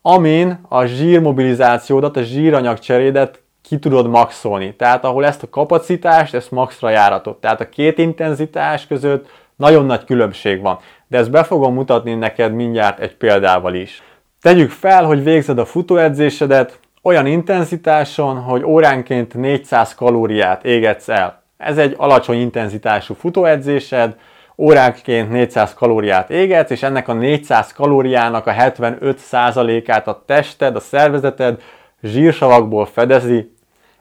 amin 0.03 0.61
a 0.69 0.85
zsírmobilizációdat, 0.85 2.17
a 2.17 2.23
zsíranyagcserédet 2.23 3.43
ki 3.63 3.79
tudod 3.79 4.09
maxolni. 4.09 4.75
Tehát 4.77 5.05
ahol 5.05 5.27
ezt 5.27 5.43
a 5.43 5.49
kapacitást, 5.49 6.35
ezt 6.35 6.51
maxra 6.51 6.91
járatot. 6.91 7.41
Tehát 7.41 7.61
a 7.61 7.69
két 7.69 7.99
intenzitás 7.99 8.87
között 8.87 9.29
nagyon 9.57 9.87
nagy 9.87 10.05
különbség 10.05 10.61
van. 10.61 10.79
De 11.09 11.19
ezt 11.19 11.31
be 11.31 11.45
fogom 11.45 11.75
mutatni 11.75 12.15
neked 12.15 12.53
mindjárt 12.53 12.99
egy 12.99 13.17
példával 13.17 13.75
is. 13.75 14.03
Tegyük 14.41 14.71
fel, 14.71 15.05
hogy 15.05 15.23
végzed 15.23 15.59
a 15.59 15.65
futóedzésedet 15.65 16.79
olyan 17.03 17.27
intenzitáson, 17.27 18.37
hogy 18.37 18.65
óránként 18.65 19.35
400 19.35 19.95
kalóriát 19.95 20.65
égetsz 20.65 21.09
el. 21.09 21.43
Ez 21.57 21.79
egy 21.79 21.95
alacsony 21.97 22.41
intenzitású 22.41 23.15
futóedzésed, 23.15 24.17
óránként 24.57 25.31
400 25.31 25.75
kalóriát 25.75 26.31
égetsz, 26.31 26.71
és 26.71 26.83
ennek 26.83 27.09
a 27.09 27.13
400 27.13 27.73
kalóriának 27.73 28.47
a 28.47 28.53
75%-át 28.53 30.09
a 30.09 30.23
tested, 30.27 30.77
a 30.77 30.81
szervezeted 30.81 31.63
zsírsavakból 32.03 32.87
fedezi, 32.87 33.55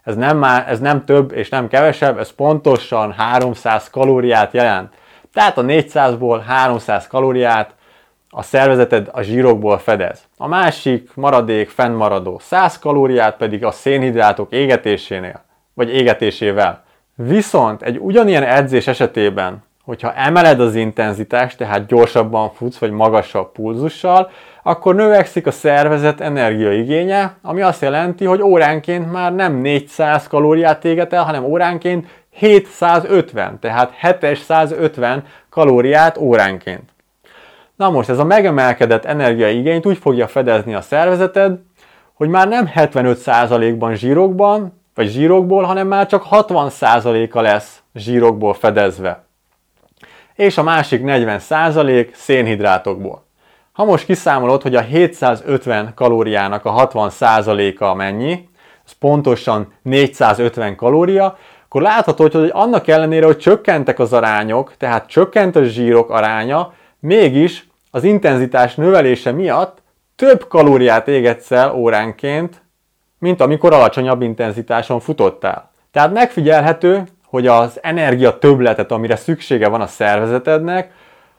ez 0.04 0.16
nem, 0.16 0.38
már, 0.38 0.66
ez 0.70 0.80
nem 0.80 1.06
több 1.06 1.32
és 1.32 1.50
nem 1.50 1.68
kevesebb, 1.68 2.18
ez 2.18 2.32
pontosan 2.32 3.12
300 3.12 3.90
kalóriát 3.90 4.54
jelent. 4.54 4.94
Tehát 5.36 5.58
a 5.58 5.62
400-ból 5.62 6.42
300 6.48 7.08
kalóriát 7.08 7.74
a 8.30 8.42
szervezeted 8.42 9.10
a 9.12 9.22
zsírokból 9.22 9.78
fedez. 9.78 10.24
A 10.38 10.48
másik 10.48 11.10
maradék 11.16 11.70
fennmaradó 11.70 12.40
100 12.42 12.80
kalóriát 12.80 13.38
pedig 13.38 13.66
a 13.66 13.72
szénhidrátok 13.72 14.52
égetésénél, 14.52 15.42
vagy 15.74 15.94
égetésével. 15.94 16.84
Viszont 17.16 17.82
egy 17.82 17.98
ugyanilyen 17.98 18.44
edzés 18.44 18.88
esetében, 18.88 19.64
hogyha 19.84 20.14
emeled 20.14 20.60
az 20.60 20.76
intenzitást, 20.76 21.58
tehát 21.58 21.86
gyorsabban 21.86 22.52
futsz, 22.52 22.78
vagy 22.78 22.92
magasabb 22.92 23.52
pulzussal, 23.52 24.30
akkor 24.64 24.96
növekszik 24.96 25.48
a 25.48 25.52
szervezet 25.52 26.22
energiaigénye, 26.22 27.36
ami 27.42 27.62
azt 27.62 27.82
jelenti, 27.82 28.26
hogy 28.26 28.42
óránként 28.42 29.12
már 29.12 29.34
nem 29.34 29.54
400 29.54 30.28
kalóriát 30.28 30.86
éget 30.86 31.14
el, 31.14 31.24
hanem 31.24 31.44
óránként 31.44 32.08
750, 32.36 33.60
tehát 33.60 33.94
750 34.00 35.24
kalóriát 35.50 36.18
óránként. 36.18 36.94
Na 37.76 37.90
most 37.90 38.10
ez 38.10 38.20
a 38.20 38.24
megemelkedett 38.24 39.06
energiaigényt 39.06 39.86
úgy 39.86 39.98
fogja 39.98 40.28
fedezni 40.28 40.74
a 40.74 40.82
szervezeted, 40.82 41.60
hogy 42.14 42.30
már 42.30 42.48
nem 42.48 42.72
75%-ban 42.76 43.96
zsírokban, 43.96 44.82
vagy 44.96 45.08
zsírokból, 45.08 45.64
hanem 45.64 45.88
már 45.88 46.08
csak 46.08 46.26
60%-a 46.32 47.42
lesz 47.42 47.82
zsírokból 47.94 48.54
fedezve. 48.54 49.24
És 50.34 50.58
a 50.58 50.64
másik 50.64 51.02
40% 51.06 52.14
szénhidrátokból. 52.14 53.26
Ha 53.72 53.86
most 53.86 54.06
kiszámolod, 54.06 54.62
hogy 54.62 54.76
a 54.76 54.82
750 54.82 55.94
kalóriának 55.94 56.66
a 56.66 56.88
60%-a 56.88 57.94
mennyi, 57.94 58.50
ez 58.86 58.92
pontosan 58.92 59.74
450 59.82 60.76
kalória, 60.76 61.38
akkor 61.76 61.88
láthatod, 61.88 62.32
hogy 62.32 62.50
annak 62.54 62.88
ellenére, 62.88 63.26
hogy 63.26 63.38
csökkentek 63.38 64.00
az 64.00 64.14
arányok, 64.14 64.74
tehát 64.78 65.08
csökkent 65.08 65.56
a 65.56 65.64
zsírok 65.64 66.10
aránya, 66.10 66.74
mégis 67.00 67.68
az 67.92 68.04
intenzitás 68.04 68.76
növelése 68.76 69.32
miatt 69.32 69.82
több 70.16 70.48
kalóriát 70.48 71.08
égetsz 71.08 71.52
el 71.52 71.74
óránként, 71.74 72.62
mint 73.20 73.42
amikor 73.42 73.74
alacsonyabb 73.74 74.22
intenzitáson 74.22 75.00
futottál. 75.00 75.72
Tehát 75.92 76.14
megfigyelhető, 76.14 77.04
hogy 77.26 77.48
az 77.48 77.80
energia 77.82 78.38
többletet, 78.38 78.92
amire 78.92 79.16
szüksége 79.16 79.68
van 79.68 79.82
a 79.82 79.88
szervezetednek, 79.88 80.92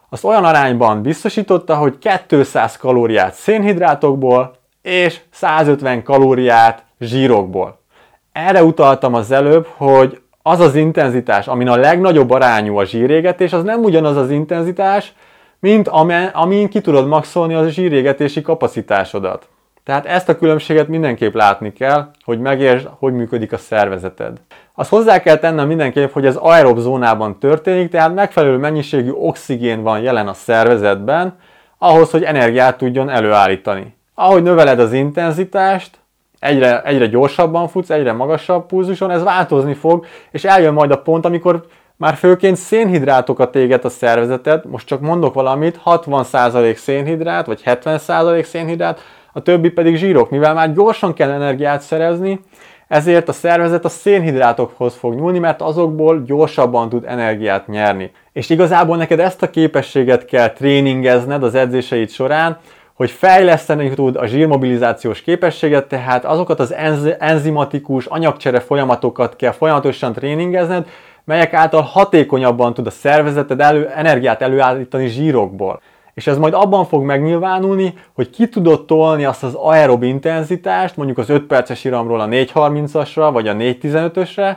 azt 0.09 0.25
olyan 0.25 0.45
arányban 0.45 1.03
biztosította, 1.03 1.77
hogy 1.77 1.99
200 2.27 2.77
kalóriát 2.77 3.35
szénhidrátokból 3.35 4.57
és 4.83 5.21
150 5.31 6.03
kalóriát 6.03 6.85
zsírokból. 7.01 7.85
Erre 8.33 8.65
utaltam 8.65 9.15
az 9.15 9.31
előbb, 9.31 9.67
hogy 9.77 10.21
az 10.49 10.61
az 10.61 10.75
intenzitás, 10.75 11.47
amin 11.47 11.69
a 11.69 11.77
legnagyobb 11.77 12.31
arányú 12.31 12.77
a 12.77 12.85
zsírégetés, 12.85 13.53
az 13.53 13.63
nem 13.63 13.83
ugyanaz 13.83 14.17
az 14.17 14.31
intenzitás, 14.31 15.13
mint 15.61 15.89
amin 16.33 16.69
ki 16.69 16.81
tudod 16.81 17.07
maxolni 17.07 17.55
a 17.55 17.69
zsírégetési 17.69 18.43
kapacitásodat. 18.43 19.49
Tehát 19.85 20.07
ezt 20.07 20.29
a 20.29 20.37
különbséget 20.37 20.89
mindenképp 20.89 21.35
látni 21.35 21.73
kell, 21.73 22.11
hogy 22.25 22.41
megértsd, 22.41 22.89
hogy 22.99 23.13
működik 23.13 23.53
a 23.53 23.59
szervezeted. 23.59 24.37
Azt 24.75 24.91
hozzá 24.91 25.21
kell 25.21 25.37
tennem 25.37 25.67
mindenképp, 25.67 26.13
hogy 26.13 26.27
ez 26.27 26.37
aerob 26.37 26.79
zónában 26.79 27.39
történik, 27.39 27.91
tehát 27.91 28.15
megfelelő 28.15 28.57
mennyiségű 28.57 29.11
oxigén 29.11 29.83
van 29.83 30.01
jelen 30.01 30.29
a 30.29 30.35
szervezetben, 30.35 31.39
ahhoz, 31.79 32.11
hogy 32.11 32.23
energiát 32.23 32.79
tudjon 32.79 33.09
előállítani. 33.09 33.97
Ahogy 34.15 34.43
növeled 34.43 34.79
az 34.79 34.93
intenzitást, 34.93 35.99
egyre, 36.47 36.83
egyre 36.83 37.07
gyorsabban 37.07 37.69
futsz, 37.69 37.91
egyre 37.91 38.13
magasabb 38.13 38.67
pulzuson, 38.67 39.11
ez 39.11 39.23
változni 39.23 39.75
fog, 39.75 40.07
és 40.31 40.45
eljön 40.45 40.73
majd 40.73 40.91
a 40.91 40.99
pont, 40.99 41.25
amikor 41.25 41.67
már 41.97 42.15
főként 42.15 42.57
szénhidrátokat 42.57 43.57
éget 43.57 43.85
a 43.85 43.89
szervezeted, 43.89 44.65
most 44.67 44.87
csak 44.87 45.01
mondok 45.01 45.35
valamit, 45.35 45.81
60% 45.85 46.75
szénhidrát, 46.75 47.47
vagy 47.47 47.63
70% 47.65 48.43
szénhidrát, 48.43 49.01
a 49.33 49.43
többi 49.43 49.71
pedig 49.71 49.97
zsírok, 49.97 50.31
mivel 50.31 50.55
már 50.55 50.73
gyorsan 50.73 51.13
kell 51.13 51.31
energiát 51.31 51.81
szerezni, 51.81 52.41
ezért 52.89 53.29
a 53.29 53.33
szervezet 53.33 53.85
a 53.85 53.89
szénhidrátokhoz 53.89 54.95
fog 54.95 55.15
nyúlni, 55.15 55.39
mert 55.39 55.63
azokból 55.63 56.23
gyorsabban 56.23 56.89
tud 56.89 57.05
energiát 57.07 57.67
nyerni. 57.67 58.11
És 58.33 58.51
igazából 58.51 58.97
neked 58.97 59.21
ezt 59.21 59.43
a 59.43 59.51
képességet 59.51 60.25
kell 60.25 60.49
tréningezned 60.49 61.43
az 61.43 61.55
edzéseid 61.55 62.11
során, 62.11 62.59
hogy 62.97 63.11
fejleszteni 63.11 63.91
tud 63.91 64.17
a 64.17 64.27
zsírmobilizációs 64.27 65.23
képességet, 65.23 65.87
tehát 65.87 66.25
azokat 66.25 66.61
az 66.61 66.75
enzimatikus 67.19 68.07
anyagcsere 68.07 68.61
folyamatokat 68.61 69.37
kell 69.37 69.53
folyamatosan 69.53 70.13
tréningezned, 70.13 70.87
melyek 71.25 71.53
által 71.53 71.83
hatékonyabban 71.83 72.75
tud 72.75 72.87
a 72.87 72.91
szervezeted 72.91 73.61
elő, 73.61 73.89
energiát 73.89 74.43
előállítani 74.43 75.09
zsírokból. 75.09 75.81
És 76.15 76.27
ez 76.27 76.39
majd 76.39 76.55
abban 76.55 76.85
fog 76.85 77.03
megnyilvánulni, 77.03 77.95
hogy 78.15 78.31
ki 78.31 78.49
tudod 78.49 78.87
tolni 78.87 79.25
azt 79.25 79.43
az 79.43 79.55
aerob 79.55 80.03
intenzitást, 80.03 80.97
mondjuk 80.97 81.19
az 81.19 81.31
5 81.31 81.43
perces 81.43 81.85
iramról 81.85 82.21
a 82.21 82.27
4.30-asra, 82.27 83.31
vagy 83.33 83.49
a 83.49 83.53
4.15-ösre, 83.53 84.57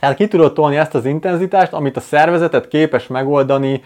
tehát 0.00 0.16
ki 0.16 0.28
tudod 0.28 0.52
tolni 0.52 0.76
ezt 0.76 0.94
az 0.94 1.04
intenzitást, 1.04 1.72
amit 1.72 1.96
a 1.96 2.00
szervezetet 2.00 2.68
képes 2.68 3.06
megoldani 3.06 3.82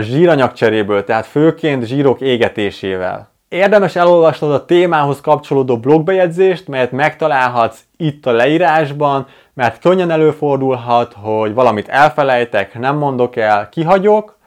zsíranyag 0.00 0.52
cseréből, 0.52 1.04
tehát 1.04 1.26
főként 1.26 1.84
zsírok 1.84 2.20
égetésével. 2.20 3.30
Érdemes 3.48 3.96
elolvasnod 3.96 4.52
a 4.52 4.64
témához 4.64 5.20
kapcsolódó 5.20 5.78
blogbejegyzést, 5.78 6.68
melyet 6.68 6.92
megtalálhatsz 6.92 7.80
itt 7.96 8.26
a 8.26 8.32
leírásban, 8.32 9.26
mert 9.54 9.80
könnyen 9.80 10.10
előfordulhat, 10.10 11.14
hogy 11.20 11.54
valamit 11.54 11.88
elfelejtek, 11.88 12.78
nem 12.78 12.96
mondok 12.96 13.36
el, 13.36 13.68
kihagyok, 13.68 14.38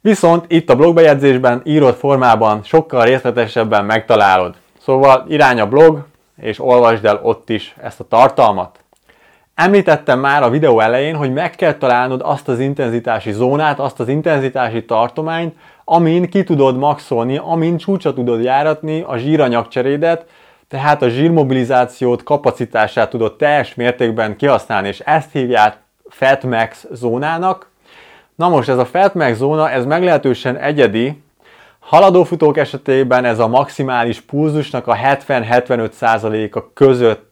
viszont 0.00 0.44
itt 0.48 0.70
a 0.70 0.76
blogbejegyzésben 0.76 1.60
írott 1.64 1.98
formában 1.98 2.60
sokkal 2.62 3.04
részletesebben 3.04 3.84
megtalálod. 3.84 4.54
Szóval 4.80 5.24
irány 5.28 5.60
a 5.60 5.68
blog, 5.68 6.06
és 6.36 6.60
olvasd 6.60 7.04
el 7.04 7.20
ott 7.22 7.48
is 7.50 7.74
ezt 7.82 8.00
a 8.00 8.08
tartalmat. 8.08 8.83
Említettem 9.54 10.20
már 10.20 10.42
a 10.42 10.50
videó 10.50 10.80
elején, 10.80 11.16
hogy 11.16 11.32
meg 11.32 11.50
kell 11.50 11.74
találnod 11.74 12.20
azt 12.24 12.48
az 12.48 12.58
intenzitási 12.58 13.32
zónát, 13.32 13.78
azt 13.78 14.00
az 14.00 14.08
intenzitási 14.08 14.84
tartományt, 14.84 15.56
amin 15.84 16.28
ki 16.28 16.44
tudod 16.44 16.76
maxolni, 16.76 17.36
amin 17.36 17.76
csúcsa 17.76 18.14
tudod 18.14 18.42
járatni 18.42 19.04
a 19.06 19.16
zsíranyagcserédet, 19.16 20.26
tehát 20.68 21.02
a 21.02 21.08
zsírmobilizációt, 21.08 22.22
kapacitását 22.22 23.10
tudod 23.10 23.36
teljes 23.36 23.74
mértékben 23.74 24.36
kihasználni, 24.36 24.88
és 24.88 25.00
ezt 25.00 25.32
hívják 25.32 25.76
Fatmax 26.08 26.86
zónának. 26.92 27.70
Na 28.34 28.48
most 28.48 28.68
ez 28.68 28.78
a 28.78 28.84
Fatmax 28.84 29.36
zóna, 29.36 29.70
ez 29.70 29.84
meglehetősen 29.84 30.56
egyedi, 30.56 31.22
Haladófutók 31.84 32.56
esetében 32.56 33.24
ez 33.24 33.38
a 33.38 33.48
maximális 33.48 34.20
pulzusnak 34.20 34.86
a 34.86 34.94
70-75%-a 34.94 36.72
között 36.72 37.23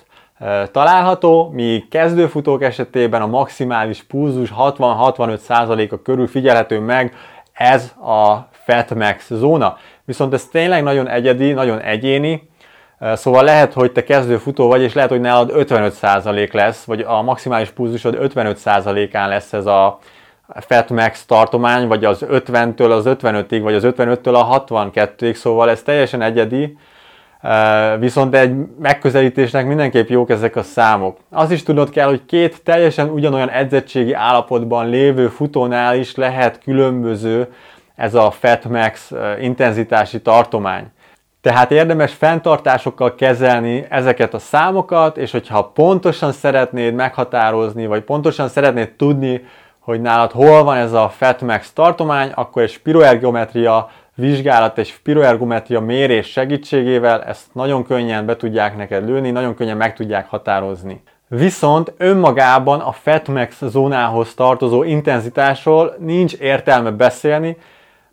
található, 0.72 1.50
míg 1.52 1.88
kezdőfutók 1.88 2.62
esetében 2.62 3.22
a 3.22 3.26
maximális 3.26 4.02
pulzus 4.02 4.52
60-65%-a 4.58 6.02
körül 6.02 6.26
figyelhető 6.26 6.80
meg 6.80 7.14
ez 7.52 7.94
a 8.00 8.48
Fatmax 8.50 9.30
zóna. 9.32 9.76
Viszont 10.04 10.32
ez 10.32 10.46
tényleg 10.46 10.82
nagyon 10.82 11.08
egyedi, 11.08 11.52
nagyon 11.52 11.80
egyéni, 11.80 12.50
Szóval 13.14 13.44
lehet, 13.44 13.72
hogy 13.72 13.92
te 13.92 14.04
kezdő 14.04 14.36
futó 14.36 14.68
vagy, 14.68 14.82
és 14.82 14.92
lehet, 14.92 15.10
hogy 15.10 15.20
nálad 15.20 15.52
55% 15.54 16.52
lesz, 16.52 16.84
vagy 16.84 17.00
a 17.00 17.22
maximális 17.22 17.70
pulzusod 17.70 18.16
55%-án 18.20 19.28
lesz 19.28 19.52
ez 19.52 19.66
a 19.66 19.98
Fatmax 20.48 21.24
tartomány, 21.24 21.86
vagy 21.86 22.04
az 22.04 22.24
50-től 22.28 22.90
az 22.90 23.04
55-ig, 23.06 23.60
vagy 23.62 23.74
az 23.74 23.82
55-től 23.86 24.34
a 24.34 24.64
62-ig, 24.64 25.34
szóval 25.34 25.70
ez 25.70 25.82
teljesen 25.82 26.22
egyedi, 26.22 26.76
Viszont 27.98 28.34
egy 28.34 28.54
megközelítésnek 28.78 29.66
mindenképp 29.66 30.08
jók 30.08 30.30
ezek 30.30 30.56
a 30.56 30.62
számok. 30.62 31.16
Az 31.30 31.50
is 31.50 31.62
tudod 31.62 31.90
kell, 31.90 32.08
hogy 32.08 32.24
két 32.26 32.62
teljesen 32.62 33.08
ugyanolyan 33.08 33.50
edzettségi 33.50 34.12
állapotban 34.12 34.88
lévő 34.88 35.28
futónál 35.28 35.96
is 35.96 36.14
lehet 36.14 36.60
különböző 36.62 37.52
ez 37.96 38.14
a 38.14 38.30
Fatmax 38.30 39.12
intenzitási 39.40 40.20
tartomány. 40.20 40.90
Tehát 41.40 41.70
érdemes 41.70 42.12
fenntartásokkal 42.12 43.14
kezelni 43.14 43.86
ezeket 43.88 44.34
a 44.34 44.38
számokat, 44.38 45.16
és 45.16 45.30
hogyha 45.30 45.64
pontosan 45.64 46.32
szeretnéd 46.32 46.94
meghatározni, 46.94 47.86
vagy 47.86 48.02
pontosan 48.02 48.48
szeretnéd 48.48 48.92
tudni, 48.92 49.44
hogy 49.78 50.00
nálad 50.00 50.30
hol 50.30 50.64
van 50.64 50.76
ez 50.76 50.92
a 50.92 51.08
Fatmax 51.08 51.72
tartomány, 51.72 52.30
akkor 52.34 52.62
egy 52.62 52.70
spiroergometria 52.70 53.90
vizsgálat 54.14 54.78
és 54.78 54.88
spiroergometria 54.88 55.80
mérés 55.80 56.26
segítségével 56.26 57.22
ezt 57.22 57.46
nagyon 57.52 57.84
könnyen 57.84 58.26
be 58.26 58.36
tudják 58.36 58.76
neked 58.76 59.06
lőni, 59.06 59.30
nagyon 59.30 59.54
könnyen 59.54 59.76
meg 59.76 59.94
tudják 59.94 60.28
határozni. 60.28 61.02
Viszont 61.28 61.92
önmagában 61.96 62.80
a 62.80 62.92
Fatmax 62.92 63.62
zónához 63.64 64.34
tartozó 64.34 64.82
intenzitásról 64.82 65.94
nincs 65.98 66.34
értelme 66.34 66.90
beszélni, 66.90 67.56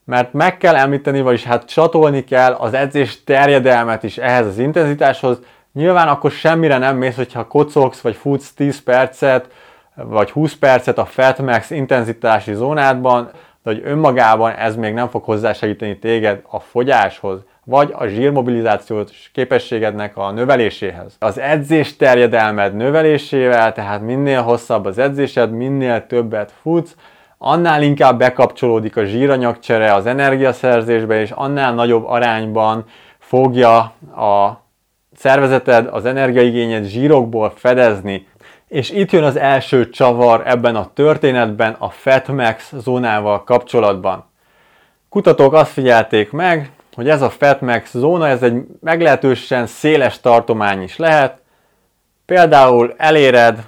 mert 0.06 0.34
meg 0.34 0.58
kell 0.58 0.76
említeni, 0.76 1.22
vagyis 1.22 1.44
hát 1.44 1.66
csatolni 1.66 2.24
kell 2.24 2.54
az 2.54 2.74
edzés 2.74 3.24
terjedelmet 3.24 4.04
is 4.04 4.18
ehhez 4.18 4.46
az 4.46 4.58
intenzitáshoz. 4.58 5.40
Nyilván 5.74 6.08
akkor 6.08 6.32
semmire 6.32 6.78
nem 6.78 6.98
mész, 6.98 7.16
hogyha 7.16 7.48
kocogsz 7.48 8.02
vagy 8.02 8.16
futsz 8.16 8.54
10 8.54 8.84
percet, 8.84 9.50
vagy 9.96 10.32
20 10.32 10.56
percet 10.56 10.98
a 10.98 11.06
Fatmax 11.06 11.70
intenzitási 11.70 12.54
zónádban, 12.54 13.30
de 13.64 13.72
hogy 13.72 13.82
önmagában 13.86 14.52
ez 14.52 14.76
még 14.76 14.94
nem 14.94 15.08
fog 15.08 15.24
hozzásegíteni 15.24 16.00
téged 16.00 16.42
a 16.50 16.60
fogyáshoz, 16.60 17.40
vagy 17.66 17.94
a 17.94 18.06
zsírmobilizációs 18.06 19.30
képességednek 19.34 20.18
a 20.18 20.32
növeléséhez. 20.32 21.16
Az 21.20 21.40
edzés 21.40 21.96
terjedelmed 21.96 22.76
növelésével, 22.76 23.74
tehát 23.74 24.02
minél 24.02 24.42
hosszabb 24.42 24.86
az 24.86 24.98
edzésed, 24.98 25.52
minél 25.52 26.06
többet 26.08 26.54
futsz, 26.62 26.96
annál 27.38 27.84
inkább 27.84 28.18
bekapcsolódik 28.18 28.98
a 28.98 29.04
zsíranyagcsere 29.04 29.94
az 29.94 30.06
energiaszerzésbe, 30.06 31.22
és 31.22 31.32
annál 31.32 31.74
nagyobb 31.74 32.06
arányban 32.06 32.86
fogja 33.18 33.78
a 34.16 34.64
szervezeted 35.16 35.88
az 35.92 36.06
energiaigényed 36.06 36.84
zsírokból 36.84 37.54
fedezni. 37.56 38.28
És 38.70 38.90
itt 38.90 39.12
jön 39.12 39.24
az 39.24 39.36
első 39.36 39.90
csavar 39.90 40.42
ebben 40.46 40.76
a 40.76 40.94
történetben 40.94 41.76
a 41.80 41.90
Fatmax 41.90 42.74
zónával 42.78 43.44
kapcsolatban. 43.44 44.26
Kutatók 45.10 45.54
azt 45.54 45.72
figyelték 45.72 46.32
meg, 46.32 46.72
hogy 46.94 47.10
ez 47.10 47.22
a 47.22 47.30
Fatmax 47.30 47.92
zóna, 47.92 48.28
ez 48.28 48.44
egy 48.44 48.64
meglehetősen 48.82 49.68
széles 49.68 50.20
tartomány 50.20 50.82
is 50.82 50.98
lehet. 50.98 51.42
Például 52.26 52.94
eléred 52.98 53.68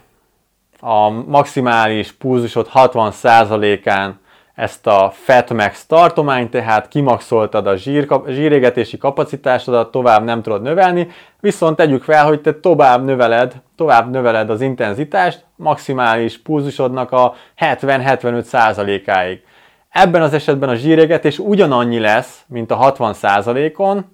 a 0.80 1.10
maximális 1.10 2.12
pulzusod 2.12 2.70
60%-án 2.74 4.20
ezt 4.56 4.88
a 4.88 5.12
Fatmax 5.14 5.86
tartományt, 5.86 6.52
tehát 6.52 6.88
kimaxoltad 6.88 7.68
a 7.68 7.76
zsír, 7.76 8.08
zsírégetési 8.28 8.98
kapacitásodat, 8.98 9.92
tovább 9.92 10.24
nem 10.24 10.42
tudod 10.42 10.62
növelni, 10.62 11.08
viszont 11.40 11.76
tegyük 11.76 12.04
fel, 12.04 12.26
hogy 12.26 12.42
te 12.42 12.54
tovább 12.54 13.04
növeled, 13.04 13.54
tovább 13.76 14.10
növeled 14.10 14.50
az 14.50 14.62
intenzitást 14.62 15.46
maximális 15.56 16.42
pulzusodnak 16.42 17.12
a 17.12 17.34
70-75%-áig. 17.60 19.42
Ebben 19.90 20.22
az 20.22 20.34
esetben 20.34 20.70
a 20.70 20.76
zsírégetés 20.76 21.40
ugyanannyi 21.40 22.00
lesz, 22.00 22.42
mint 22.48 22.72
a 22.72 22.94
60%-on, 22.98 24.06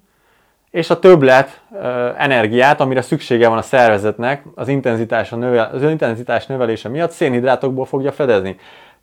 és 0.70 0.90
a 0.90 0.98
többlet 0.98 1.60
energiát, 2.16 2.80
amire 2.80 3.02
szüksége 3.02 3.48
van 3.48 3.58
a 3.58 3.62
szervezetnek 3.62 4.42
az 4.54 4.68
intenzitás, 4.68 5.32
a 5.32 5.36
növel, 5.36 5.70
az 5.72 5.82
intenzitás 5.82 6.46
növelése 6.46 6.88
miatt 6.88 7.10
szénhidrátokból 7.10 7.84
fogja 7.84 8.12
fedezni. 8.12 8.56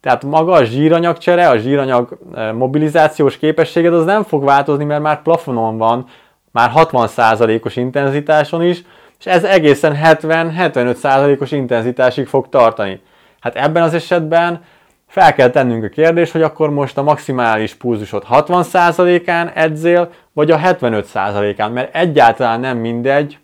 Tehát 0.06 0.24
maga 0.24 0.52
a 0.52 0.64
zsíranyagcsere, 0.64 1.50
a 1.50 1.58
zsíranyag 1.58 2.18
mobilizációs 2.54 3.38
képességed 3.38 3.94
az 3.94 4.06
nem 4.06 4.24
fog 4.24 4.44
változni, 4.44 4.84
mert 4.84 5.02
már 5.02 5.22
plafonon 5.22 5.78
van, 5.78 6.06
már 6.52 6.72
60%-os 6.76 7.76
intenzitáson 7.76 8.64
is, 8.64 8.82
és 9.20 9.26
ez 9.26 9.44
egészen 9.44 9.98
70-75%-os 10.04 11.52
intenzitásig 11.52 12.28
fog 12.28 12.50
tartani. 12.50 13.02
Hát 13.40 13.56
ebben 13.56 13.84
az 13.84 13.94
esetben 13.94 14.64
fel 15.08 15.34
kell 15.34 15.50
tennünk 15.50 15.84
a 15.84 15.90
kérdést, 15.90 16.32
hogy 16.32 16.42
akkor 16.42 16.70
most 16.70 16.98
a 16.98 17.04
maximális 17.04 17.74
pulzusod 17.74 18.24
60%-án 18.30 19.50
edzél, 19.50 20.10
vagy 20.34 20.52
a 20.52 20.58
75%-án, 20.58 21.72
mert 21.72 21.96
egyáltalán 21.96 22.60
nem 22.60 22.78
mindegy 22.78 23.38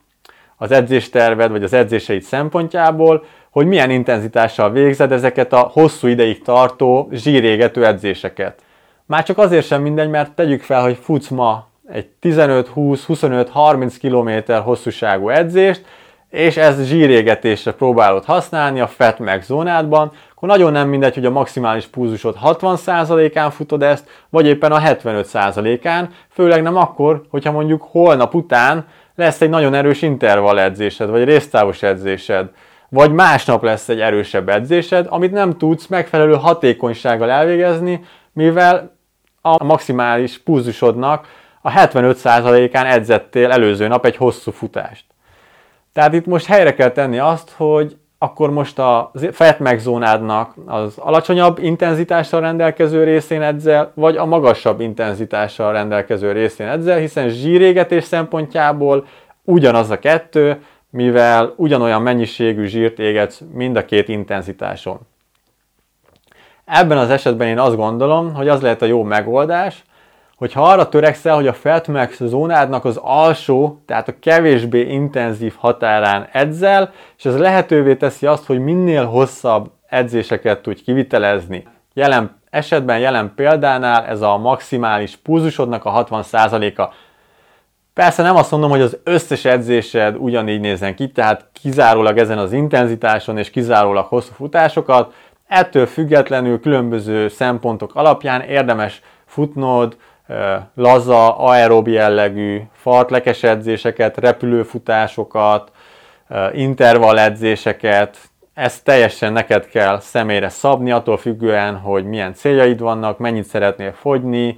az 0.58 0.71
edzésterved, 0.71 1.52
vagy 1.52 1.63
az 1.63 1.74
edzéseid 1.74 2.21
szempontjából, 2.21 3.24
hogy 3.51 3.65
milyen 3.65 3.89
intenzitással 3.89 4.71
végzed 4.71 5.11
ezeket 5.11 5.53
a 5.53 5.59
hosszú 5.59 6.07
ideig 6.07 6.41
tartó 6.41 7.09
zsírégető 7.11 7.85
edzéseket. 7.85 8.61
Már 9.05 9.23
csak 9.23 9.37
azért 9.37 9.65
sem 9.65 9.81
mindegy, 9.81 10.09
mert 10.09 10.31
tegyük 10.31 10.61
fel, 10.61 10.81
hogy 10.81 10.97
futsz 11.01 11.27
ma 11.27 11.67
egy 11.91 12.07
15-20-25-30 12.21 13.95
km 14.01 14.53
hosszúságú 14.53 15.29
edzést, 15.29 15.85
és 16.29 16.57
ez 16.57 16.83
zsírégetésre 16.83 17.71
próbálod 17.71 18.25
használni 18.25 18.79
a 18.79 18.87
Fatmax 18.87 19.45
zónádban, 19.45 20.11
akkor 20.35 20.49
nagyon 20.49 20.71
nem 20.71 20.87
mindegy, 20.89 21.13
hogy 21.13 21.25
a 21.25 21.29
maximális 21.29 21.85
pulzusod 21.85 22.37
60%-án 22.43 23.51
futod 23.51 23.83
ezt, 23.83 24.09
vagy 24.29 24.45
éppen 24.45 24.71
a 24.71 24.79
75%-án, 24.79 26.09
főleg 26.29 26.61
nem 26.61 26.75
akkor, 26.75 27.21
hogyha 27.29 27.51
mondjuk 27.51 27.87
holnap 27.91 28.33
után 28.33 28.85
lesz 29.15 29.41
egy 29.41 29.49
nagyon 29.49 29.73
erős 29.73 30.01
intervall 30.01 30.59
edzésed, 30.59 31.09
vagy 31.09 31.23
résztávos 31.23 31.83
edzésed, 31.83 32.49
vagy 32.93 33.12
másnap 33.12 33.63
lesz 33.63 33.89
egy 33.89 33.99
erősebb 33.99 34.49
edzésed, 34.49 35.06
amit 35.10 35.32
nem 35.32 35.58
tudsz 35.58 35.88
megfelelő 35.88 36.34
hatékonysággal 36.34 37.30
elvégezni, 37.30 38.04
mivel 38.34 38.95
a 39.41 39.63
maximális 39.63 40.39
pulzusodnak 40.39 41.27
a 41.62 41.71
75%-án 41.71 42.86
edzettél 42.86 43.51
előző 43.51 43.88
nap 43.88 44.06
egy 44.06 44.15
hosszú 44.15 44.51
futást. 44.51 45.06
Tehát 45.93 46.13
itt 46.13 46.25
most 46.25 46.45
helyre 46.45 46.73
kell 46.73 46.91
tenni 46.91 47.19
azt, 47.19 47.51
hogy 47.58 47.97
akkor 48.17 48.51
most 48.51 48.80
a 48.80 49.12
megzónádnak 49.58 50.54
az 50.65 50.97
alacsonyabb 50.97 51.60
intenzitással 51.60 52.41
rendelkező 52.41 53.04
részén 53.04 53.41
edzel, 53.41 53.91
vagy 53.95 54.17
a 54.17 54.25
magasabb 54.25 54.80
intenzitással 54.80 55.71
rendelkező 55.71 56.32
részén 56.32 56.67
edzel, 56.67 56.97
hiszen 56.97 57.30
zsírégetés 57.30 58.04
szempontjából 58.04 59.06
ugyanaz 59.43 59.89
a 59.89 59.99
kettő, 59.99 60.62
mivel 60.91 61.54
ugyanolyan 61.56 62.01
mennyiségű 62.01 62.65
zsírt 62.65 62.99
égetsz 62.99 63.41
mind 63.54 63.75
a 63.75 63.86
két 63.86 64.08
intenzitáson. 64.08 64.99
Ebben 66.65 66.97
az 66.97 67.10
esetben 67.10 67.47
én 67.47 67.60
azt 67.60 67.75
gondolom, 67.75 68.34
hogy 68.34 68.47
az 68.47 68.62
lehet 68.62 68.82
a 68.82 68.86
jó 68.86 69.04
megoldás, 69.04 69.84
hogyha 70.36 70.63
arra 70.63 70.89
törekszel, 70.89 71.36
hogy 71.36 71.47
a 71.47 71.54
feltömeg 71.54 72.12
zónádnak 72.12 72.86
az 72.86 72.99
alsó, 73.01 73.82
tehát 73.86 74.08
a 74.08 74.19
kevésbé 74.19 74.82
intenzív 74.82 75.54
határán 75.58 76.27
edzel, 76.32 76.91
és 77.17 77.25
ez 77.25 77.38
lehetővé 77.38 77.95
teszi 77.95 78.25
azt, 78.25 78.45
hogy 78.45 78.60
minél 78.60 79.06
hosszabb 79.06 79.71
edzéseket 79.88 80.62
tudj 80.62 80.82
kivitelezni. 80.82 81.67
Jelen 81.93 82.39
esetben, 82.49 82.99
jelen 82.99 83.32
példánál 83.36 84.06
ez 84.06 84.21
a 84.21 84.38
maximális 84.38 85.15
pulzusodnak 85.15 85.86
a 85.86 86.06
60%-a. 86.06 86.93
Persze 87.93 88.23
nem 88.23 88.36
azt 88.36 88.51
mondom, 88.51 88.69
hogy 88.69 88.82
az 88.82 88.97
összes 89.04 89.45
edzésed 89.45 90.15
ugyanígy 90.17 90.60
nézzen 90.60 90.95
ki, 90.95 91.12
tehát 91.12 91.49
kizárólag 91.62 92.17
ezen 92.17 92.38
az 92.38 92.51
intenzitáson 92.51 93.38
és 93.38 93.49
kizárólag 93.49 94.06
hosszú 94.06 94.32
futásokat, 94.34 95.13
ettől 95.47 95.86
függetlenül 95.86 96.60
különböző 96.60 97.27
szempontok 97.27 97.95
alapján 97.95 98.41
érdemes 98.41 99.01
futnod, 99.25 99.97
laza, 100.75 101.38
aerob 101.38 101.88
jellegű 101.88 102.62
fartlekes 102.73 103.43
edzéseket, 103.43 104.17
repülőfutásokat, 104.17 105.71
intervall 106.54 107.17
edzéseket, 107.17 108.17
ezt 108.54 108.84
teljesen 108.84 109.34
neked 109.34 109.67
kell 109.67 109.99
személyre 109.99 110.49
szabni, 110.49 110.91
attól 110.91 111.17
függően, 111.17 111.75
hogy 111.77 112.06
milyen 112.06 112.34
céljaid 112.34 112.80
vannak, 112.80 113.17
mennyit 113.17 113.45
szeretnél 113.45 113.91
fogyni, 113.91 114.58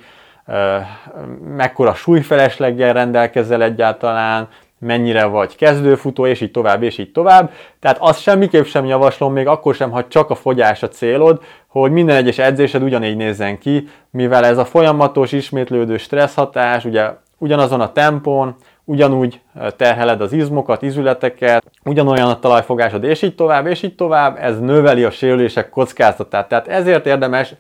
mekkora 1.56 1.94
súlyfelesleggel 1.94 2.94
rendelkezel 2.94 3.64
egyáltalán, 3.64 4.48
mennyire 4.80 5.26
vagy 5.26 5.56
kezdőfutó, 5.56 6.26
és 6.26 6.42
így 6.42 6.52
tovább, 6.52 6.84
és 6.84 6.98
így 6.98 7.12
tovább. 7.12 7.52
Tehát 7.80 7.98
azt 8.00 8.22
semmiképp 8.22 8.66
sem 8.66 8.86
javaslom, 8.86 9.34
még 9.34 9.48
akkor 9.48 9.76
sem, 9.76 9.92
ha 9.92 10.08
csak 10.08 10.30
a 10.30 10.36
fogyás 10.36 10.84
a 10.84 10.88
célod, 10.88 11.42
hogy 11.68 11.92
minden 11.92 12.16
egyes 12.16 12.38
edzésed 12.38 12.84
ugyanígy 12.84 13.16
nézzen 13.16 13.58
ki, 13.58 13.88
mivel 14.12 14.46
ez 14.46 14.58
a 14.58 14.66
folyamatos, 14.66 15.32
ismétlődő 15.32 15.98
stressz 15.98 16.36
hatás, 16.36 16.86
ugye 16.86 17.10
ugyanazon 17.38 17.82
a 17.82 17.92
tempón, 17.92 18.56
ugyanúgy 18.86 19.42
terheled 19.78 20.22
az 20.22 20.34
izmokat, 20.34 20.82
izületeket, 20.82 21.66
ugyanolyan 21.84 22.30
a 22.30 22.40
talajfogásod, 22.40 23.04
és 23.04 23.22
így 23.22 23.36
tovább, 23.36 23.68
és 23.68 23.84
így 23.84 23.96
tovább, 23.96 24.38
ez 24.40 24.60
növeli 24.60 25.04
a 25.04 25.12
sérülések 25.12 25.70
kockázatát. 25.70 26.48
Tehát 26.48 26.68
ezért 26.68 27.06
érdemes 27.06 27.54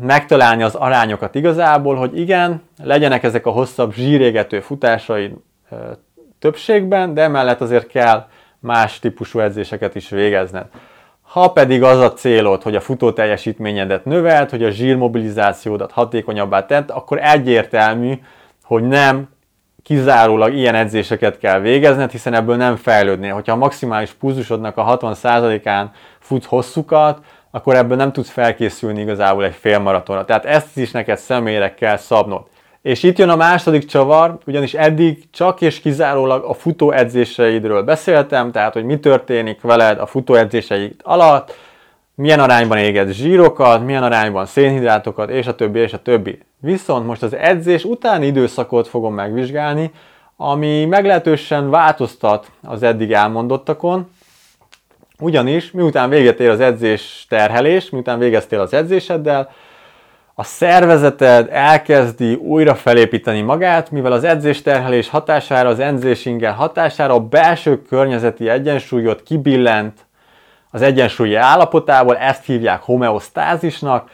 megtalálni 0.00 0.62
az 0.62 0.74
arányokat 0.74 1.34
igazából, 1.34 1.96
hogy 1.96 2.18
igen, 2.18 2.62
legyenek 2.82 3.22
ezek 3.22 3.46
a 3.46 3.50
hosszabb 3.50 3.92
zsírégető 3.92 4.60
futásaid 4.60 5.32
többségben, 6.38 7.14
de 7.14 7.22
emellett 7.22 7.60
azért 7.60 7.86
kell 7.86 8.26
más 8.58 8.98
típusú 8.98 9.38
edzéseket 9.38 9.94
is 9.94 10.08
végezned. 10.08 10.66
Ha 11.22 11.52
pedig 11.52 11.82
az 11.82 11.98
a 11.98 12.12
célod, 12.12 12.62
hogy 12.62 12.76
a 12.76 12.80
futó 12.80 13.12
teljesítményedet 13.12 14.04
növelt, 14.04 14.50
hogy 14.50 14.64
a 14.64 14.70
zsírmobilizációdat 14.70 15.92
hatékonyabbá 15.92 16.66
tett, 16.66 16.90
akkor 16.90 17.18
egyértelmű, 17.22 18.20
hogy 18.62 18.82
nem 18.82 19.28
kizárólag 19.82 20.54
ilyen 20.54 20.74
edzéseket 20.74 21.38
kell 21.38 21.60
végezned, 21.60 22.10
hiszen 22.10 22.34
ebből 22.34 22.56
nem 22.56 22.76
fejlődnél. 22.76 23.34
Hogyha 23.34 23.52
a 23.52 23.56
maximális 23.56 24.10
pulzusodnak 24.10 24.76
a 24.76 24.98
60%-án 24.98 25.90
futsz 26.18 26.46
hosszukat, 26.46 27.18
akkor 27.58 27.74
ebből 27.74 27.96
nem 27.96 28.12
tudsz 28.12 28.30
felkészülni 28.30 29.00
igazából 29.00 29.44
egy 29.44 29.54
félmaratonra. 29.54 30.24
Tehát 30.24 30.44
ezt 30.44 30.76
is 30.76 30.90
neked 30.90 31.18
személyre 31.18 31.74
kell 31.74 31.96
szabnod. 31.96 32.42
És 32.82 33.02
itt 33.02 33.18
jön 33.18 33.28
a 33.28 33.36
második 33.36 33.84
csavar, 33.84 34.38
ugyanis 34.46 34.74
eddig 34.74 35.30
csak 35.30 35.60
és 35.60 35.80
kizárólag 35.80 36.44
a 36.44 36.54
futóedzéseidről 36.54 37.82
beszéltem, 37.82 38.52
tehát 38.52 38.72
hogy 38.72 38.84
mi 38.84 38.98
történik 38.98 39.60
veled 39.60 39.98
a 39.98 40.06
futóedzéseid 40.06 40.94
alatt, 41.02 41.54
milyen 42.14 42.40
arányban 42.40 42.78
éged 42.78 43.10
zsírokat, 43.10 43.84
milyen 43.84 44.02
arányban 44.02 44.46
szénhidrátokat, 44.46 45.30
és 45.30 45.46
a 45.46 45.54
többi, 45.54 45.78
és 45.78 45.92
a 45.92 46.02
többi. 46.02 46.38
Viszont 46.60 47.06
most 47.06 47.22
az 47.22 47.34
edzés 47.34 47.84
utáni 47.84 48.26
időszakot 48.26 48.88
fogom 48.88 49.14
megvizsgálni, 49.14 49.90
ami 50.36 50.84
meglehetősen 50.84 51.70
változtat 51.70 52.50
az 52.62 52.82
eddig 52.82 53.12
elmondottakon, 53.12 54.10
ugyanis 55.20 55.70
miután 55.70 56.08
véget 56.08 56.40
ér 56.40 56.48
az 56.48 56.60
edzés 56.60 57.26
terhelés, 57.28 57.90
miután 57.90 58.18
végeztél 58.18 58.60
az 58.60 58.72
edzéseddel, 58.72 59.50
a 60.34 60.44
szervezeted 60.44 61.48
elkezdi 61.50 62.34
újra 62.34 62.74
felépíteni 62.74 63.40
magát, 63.40 63.90
mivel 63.90 64.12
az 64.12 64.24
edzésterhelés 64.24 65.08
hatására, 65.08 65.68
az 65.68 65.80
edzésingel 65.80 66.52
hatására 66.52 67.14
a 67.14 67.20
belső 67.20 67.82
környezeti 67.82 68.48
egyensúlyot 68.48 69.22
kibillent 69.22 70.06
az 70.70 70.82
egyensúlyi 70.82 71.34
állapotából, 71.34 72.16
ezt 72.16 72.44
hívják 72.44 72.82
homeosztázisnak, 72.82 74.10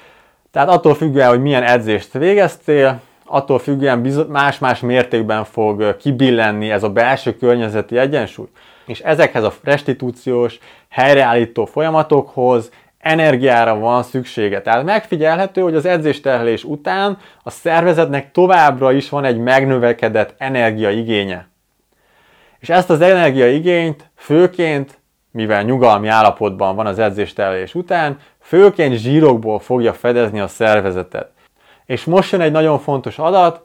tehát 0.51 0.69
attól 0.69 0.95
függően, 0.95 1.29
hogy 1.29 1.41
milyen 1.41 1.63
edzést 1.63 2.13
végeztél, 2.13 3.01
attól 3.25 3.59
függően 3.59 4.27
más-más 4.29 4.81
mértékben 4.81 5.45
fog 5.45 5.97
kibillenni 5.97 6.71
ez 6.71 6.83
a 6.83 6.91
belső 6.91 7.37
környezeti 7.37 7.99
egyensúly. 7.99 8.49
És 8.87 9.01
ezekhez 9.01 9.45
a 9.45 9.53
restitúciós, 9.63 10.59
helyreállító 10.89 11.65
folyamatokhoz 11.65 12.71
energiára 12.99 13.79
van 13.79 14.03
szüksége. 14.03 14.63
Tehát 14.63 14.85
megfigyelhető, 14.85 15.61
hogy 15.61 15.75
az 15.75 15.85
edzésterhelés 15.85 16.65
után 16.65 17.19
a 17.43 17.51
szervezetnek 17.51 18.33
továbbra 18.33 18.93
is 18.93 19.09
van 19.09 19.25
egy 19.25 19.39
megnövekedett 19.39 20.35
energiaigénye. 20.39 21.49
És 22.59 22.69
ezt 22.69 22.91
az 22.91 23.01
energiaigényt 23.01 24.11
főként, 24.17 24.99
mivel 25.31 25.63
nyugalmi 25.63 26.09
állapotban 26.09 26.77
van 26.77 26.87
az 26.87 26.99
edzésterhelés 26.99 27.75
után, 27.75 28.19
főként 28.41 28.95
zsírokból 28.95 29.59
fogja 29.59 29.93
fedezni 29.93 30.41
a 30.41 30.49
szervezetet. 30.49 31.31
És 31.87 32.05
most 32.05 32.33
jön 32.33 32.41
egy 32.41 32.53
nagyon 32.53 32.79
fontos 32.79 33.19
adat, 33.19 33.63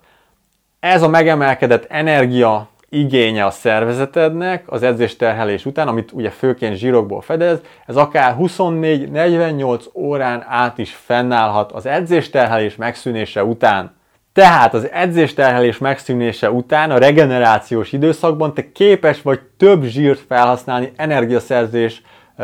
ez 0.79 1.01
a 1.01 1.07
megemelkedett 1.07 1.85
energia 1.89 2.69
igénye 2.89 3.45
a 3.45 3.51
szervezetednek 3.51 4.63
az 4.65 4.83
edzésterhelés 4.83 5.65
után, 5.65 5.87
amit 5.87 6.11
ugye 6.11 6.29
főként 6.29 6.75
zsírokból 6.75 7.21
fedez, 7.21 7.59
ez 7.85 7.95
akár 7.95 8.35
24-48 8.39 9.83
órán 9.93 10.45
át 10.47 10.77
is 10.77 10.93
fennállhat 10.93 11.71
az 11.71 11.85
edzésterhelés 11.85 12.75
megszűnése 12.75 13.43
után. 13.43 13.97
Tehát 14.33 14.73
az 14.73 14.89
edzésterhelés 14.91 15.77
megszűnése 15.77 16.51
után 16.51 16.91
a 16.91 16.97
regenerációs 16.97 17.91
időszakban 17.91 18.53
te 18.53 18.71
képes 18.71 19.21
vagy 19.21 19.39
több 19.57 19.83
zsírt 19.83 20.19
felhasználni 20.27 20.91
energiaszerzés 20.95 22.01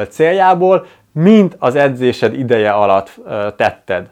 céljából, 0.10 0.86
mint 1.12 1.56
az 1.60 1.76
edzésed 1.76 2.34
ideje 2.34 2.72
alatt 2.72 3.20
tetted. 3.56 4.10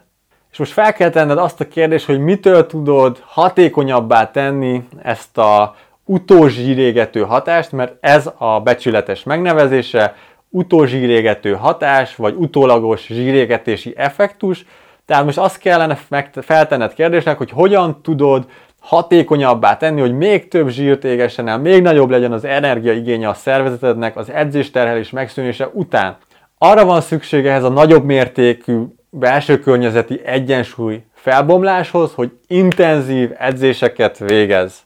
És 0.52 0.58
most 0.58 0.72
fel 0.72 0.92
kell 0.92 1.10
tenned 1.10 1.38
azt 1.38 1.60
a 1.60 1.68
kérdést, 1.68 2.06
hogy 2.06 2.18
mitől 2.18 2.66
tudod 2.66 3.22
hatékonyabbá 3.24 4.30
tenni 4.30 4.88
ezt 5.02 5.38
a 5.38 5.74
utózsírégető 6.04 7.20
hatást, 7.20 7.72
mert 7.72 7.94
ez 8.00 8.30
a 8.38 8.60
becsületes 8.60 9.22
megnevezése, 9.22 10.14
utózsírégető 10.48 11.52
hatás, 11.52 12.16
vagy 12.16 12.34
utólagos 12.34 13.06
zsírégetési 13.06 13.94
effektus. 13.96 14.66
Tehát 15.06 15.24
most 15.24 15.38
azt 15.38 15.58
kellene 15.58 15.98
feltenned 16.32 16.94
kérdésnek, 16.94 17.38
hogy 17.38 17.50
hogyan 17.50 18.02
tudod 18.02 18.46
hatékonyabbá 18.80 19.76
tenni, 19.76 20.00
hogy 20.00 20.16
még 20.16 20.48
több 20.48 20.68
zsírt 20.68 21.04
égessen 21.04 21.48
el, 21.48 21.58
még 21.58 21.82
nagyobb 21.82 22.10
legyen 22.10 22.32
az 22.32 22.44
energiaigénye 22.44 23.28
a 23.28 23.34
szervezetednek 23.34 24.16
az 24.16 24.30
edzésterhelés 24.30 25.10
megszűnése 25.10 25.70
után. 25.72 26.16
Arra 26.58 26.84
van 26.84 27.00
szüksége 27.00 27.50
ehhez 27.50 27.64
a 27.64 27.68
nagyobb 27.68 28.04
mértékű 28.04 28.82
belső 29.10 29.58
környezeti 29.58 30.20
egyensúly 30.24 31.02
felbomláshoz, 31.14 32.12
hogy 32.14 32.32
intenzív 32.46 33.30
edzéseket 33.38 34.18
végez. 34.18 34.83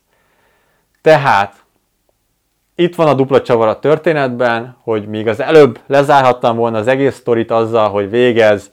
Tehát 1.03 1.55
itt 2.75 2.95
van 2.95 3.07
a 3.07 3.15
dupla 3.15 3.43
csavar 3.43 3.69
a 3.69 3.79
történetben, 3.79 4.77
hogy 4.83 5.07
míg 5.07 5.29
az 5.29 5.41
előbb 5.41 5.81
lezárhattam 5.87 6.57
volna 6.57 6.79
az 6.79 6.87
egész 6.87 7.15
sztorit 7.15 7.51
azzal, 7.51 7.89
hogy 7.89 8.11
végez 8.11 8.71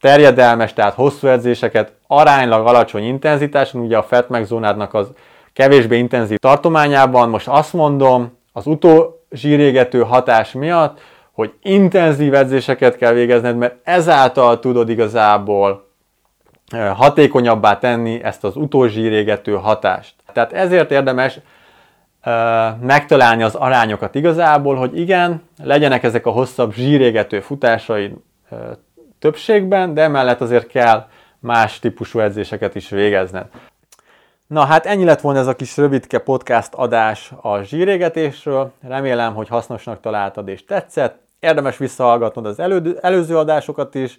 terjedelmes, 0.00 0.72
tehát 0.72 0.94
hosszú 0.94 1.26
edzéseket 1.26 1.92
aránylag 2.06 2.66
alacsony 2.66 3.04
intenzitáson, 3.04 3.80
ugye 3.80 3.96
a 3.96 4.02
fett 4.02 4.28
megzónádnak 4.28 4.94
az 4.94 5.10
kevésbé 5.52 5.98
intenzív 5.98 6.38
tartományában, 6.38 7.28
most 7.28 7.48
azt 7.48 7.72
mondom, 7.72 8.38
az 8.52 8.66
utó 8.66 9.22
zsírégető 9.30 10.02
hatás 10.02 10.52
miatt, 10.52 11.00
hogy 11.32 11.52
intenzív 11.62 12.34
edzéseket 12.34 12.96
kell 12.96 13.12
végezned, 13.12 13.56
mert 13.56 13.74
ezáltal 13.84 14.58
tudod 14.58 14.88
igazából 14.88 15.87
hatékonyabbá 16.94 17.78
tenni 17.78 18.22
ezt 18.22 18.44
az 18.44 18.56
utózsírégető 18.56 19.54
hatást. 19.54 20.14
Tehát 20.32 20.52
ezért 20.52 20.90
érdemes 20.90 21.40
megtalálni 22.80 23.42
az 23.42 23.54
arányokat 23.54 24.14
igazából, 24.14 24.76
hogy 24.76 24.98
igen, 24.98 25.42
legyenek 25.62 26.02
ezek 26.02 26.26
a 26.26 26.30
hosszabb 26.30 26.72
zsírégető 26.72 27.40
futásai 27.40 28.14
többségben, 29.18 29.94
de 29.94 30.02
emellett 30.02 30.40
azért 30.40 30.66
kell 30.66 31.06
más 31.38 31.78
típusú 31.78 32.18
edzéseket 32.18 32.74
is 32.74 32.88
végezned. 32.88 33.46
Na 34.46 34.64
hát 34.64 34.86
ennyi 34.86 35.04
lett 35.04 35.20
volna 35.20 35.38
ez 35.38 35.46
a 35.46 35.56
kis 35.56 35.76
rövidke 35.76 36.18
podcast 36.18 36.74
adás 36.74 37.32
a 37.40 37.62
zsírégetésről. 37.62 38.72
Remélem, 38.88 39.34
hogy 39.34 39.48
hasznosnak 39.48 40.00
találtad 40.00 40.48
és 40.48 40.64
tetszett. 40.64 41.18
Érdemes 41.40 41.76
visszahallgatnod 41.76 42.46
az 42.46 42.58
elő, 42.58 42.98
előző 43.00 43.38
adásokat 43.38 43.94
is, 43.94 44.18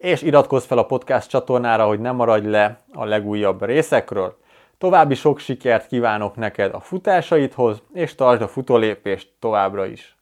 és 0.00 0.22
iratkozz 0.22 0.64
fel 0.64 0.78
a 0.78 0.86
podcast 0.86 1.28
csatornára, 1.28 1.86
hogy 1.86 2.00
ne 2.00 2.10
maradj 2.10 2.48
le 2.48 2.80
a 2.92 3.04
legújabb 3.04 3.64
részekről. 3.64 4.36
További 4.78 5.14
sok 5.14 5.38
sikert 5.38 5.86
kívánok 5.86 6.36
neked 6.36 6.74
a 6.74 6.80
futásaidhoz, 6.80 7.82
és 7.92 8.14
tartsd 8.14 8.42
a 8.42 8.48
futólépést 8.48 9.28
továbbra 9.38 9.86
is! 9.86 10.19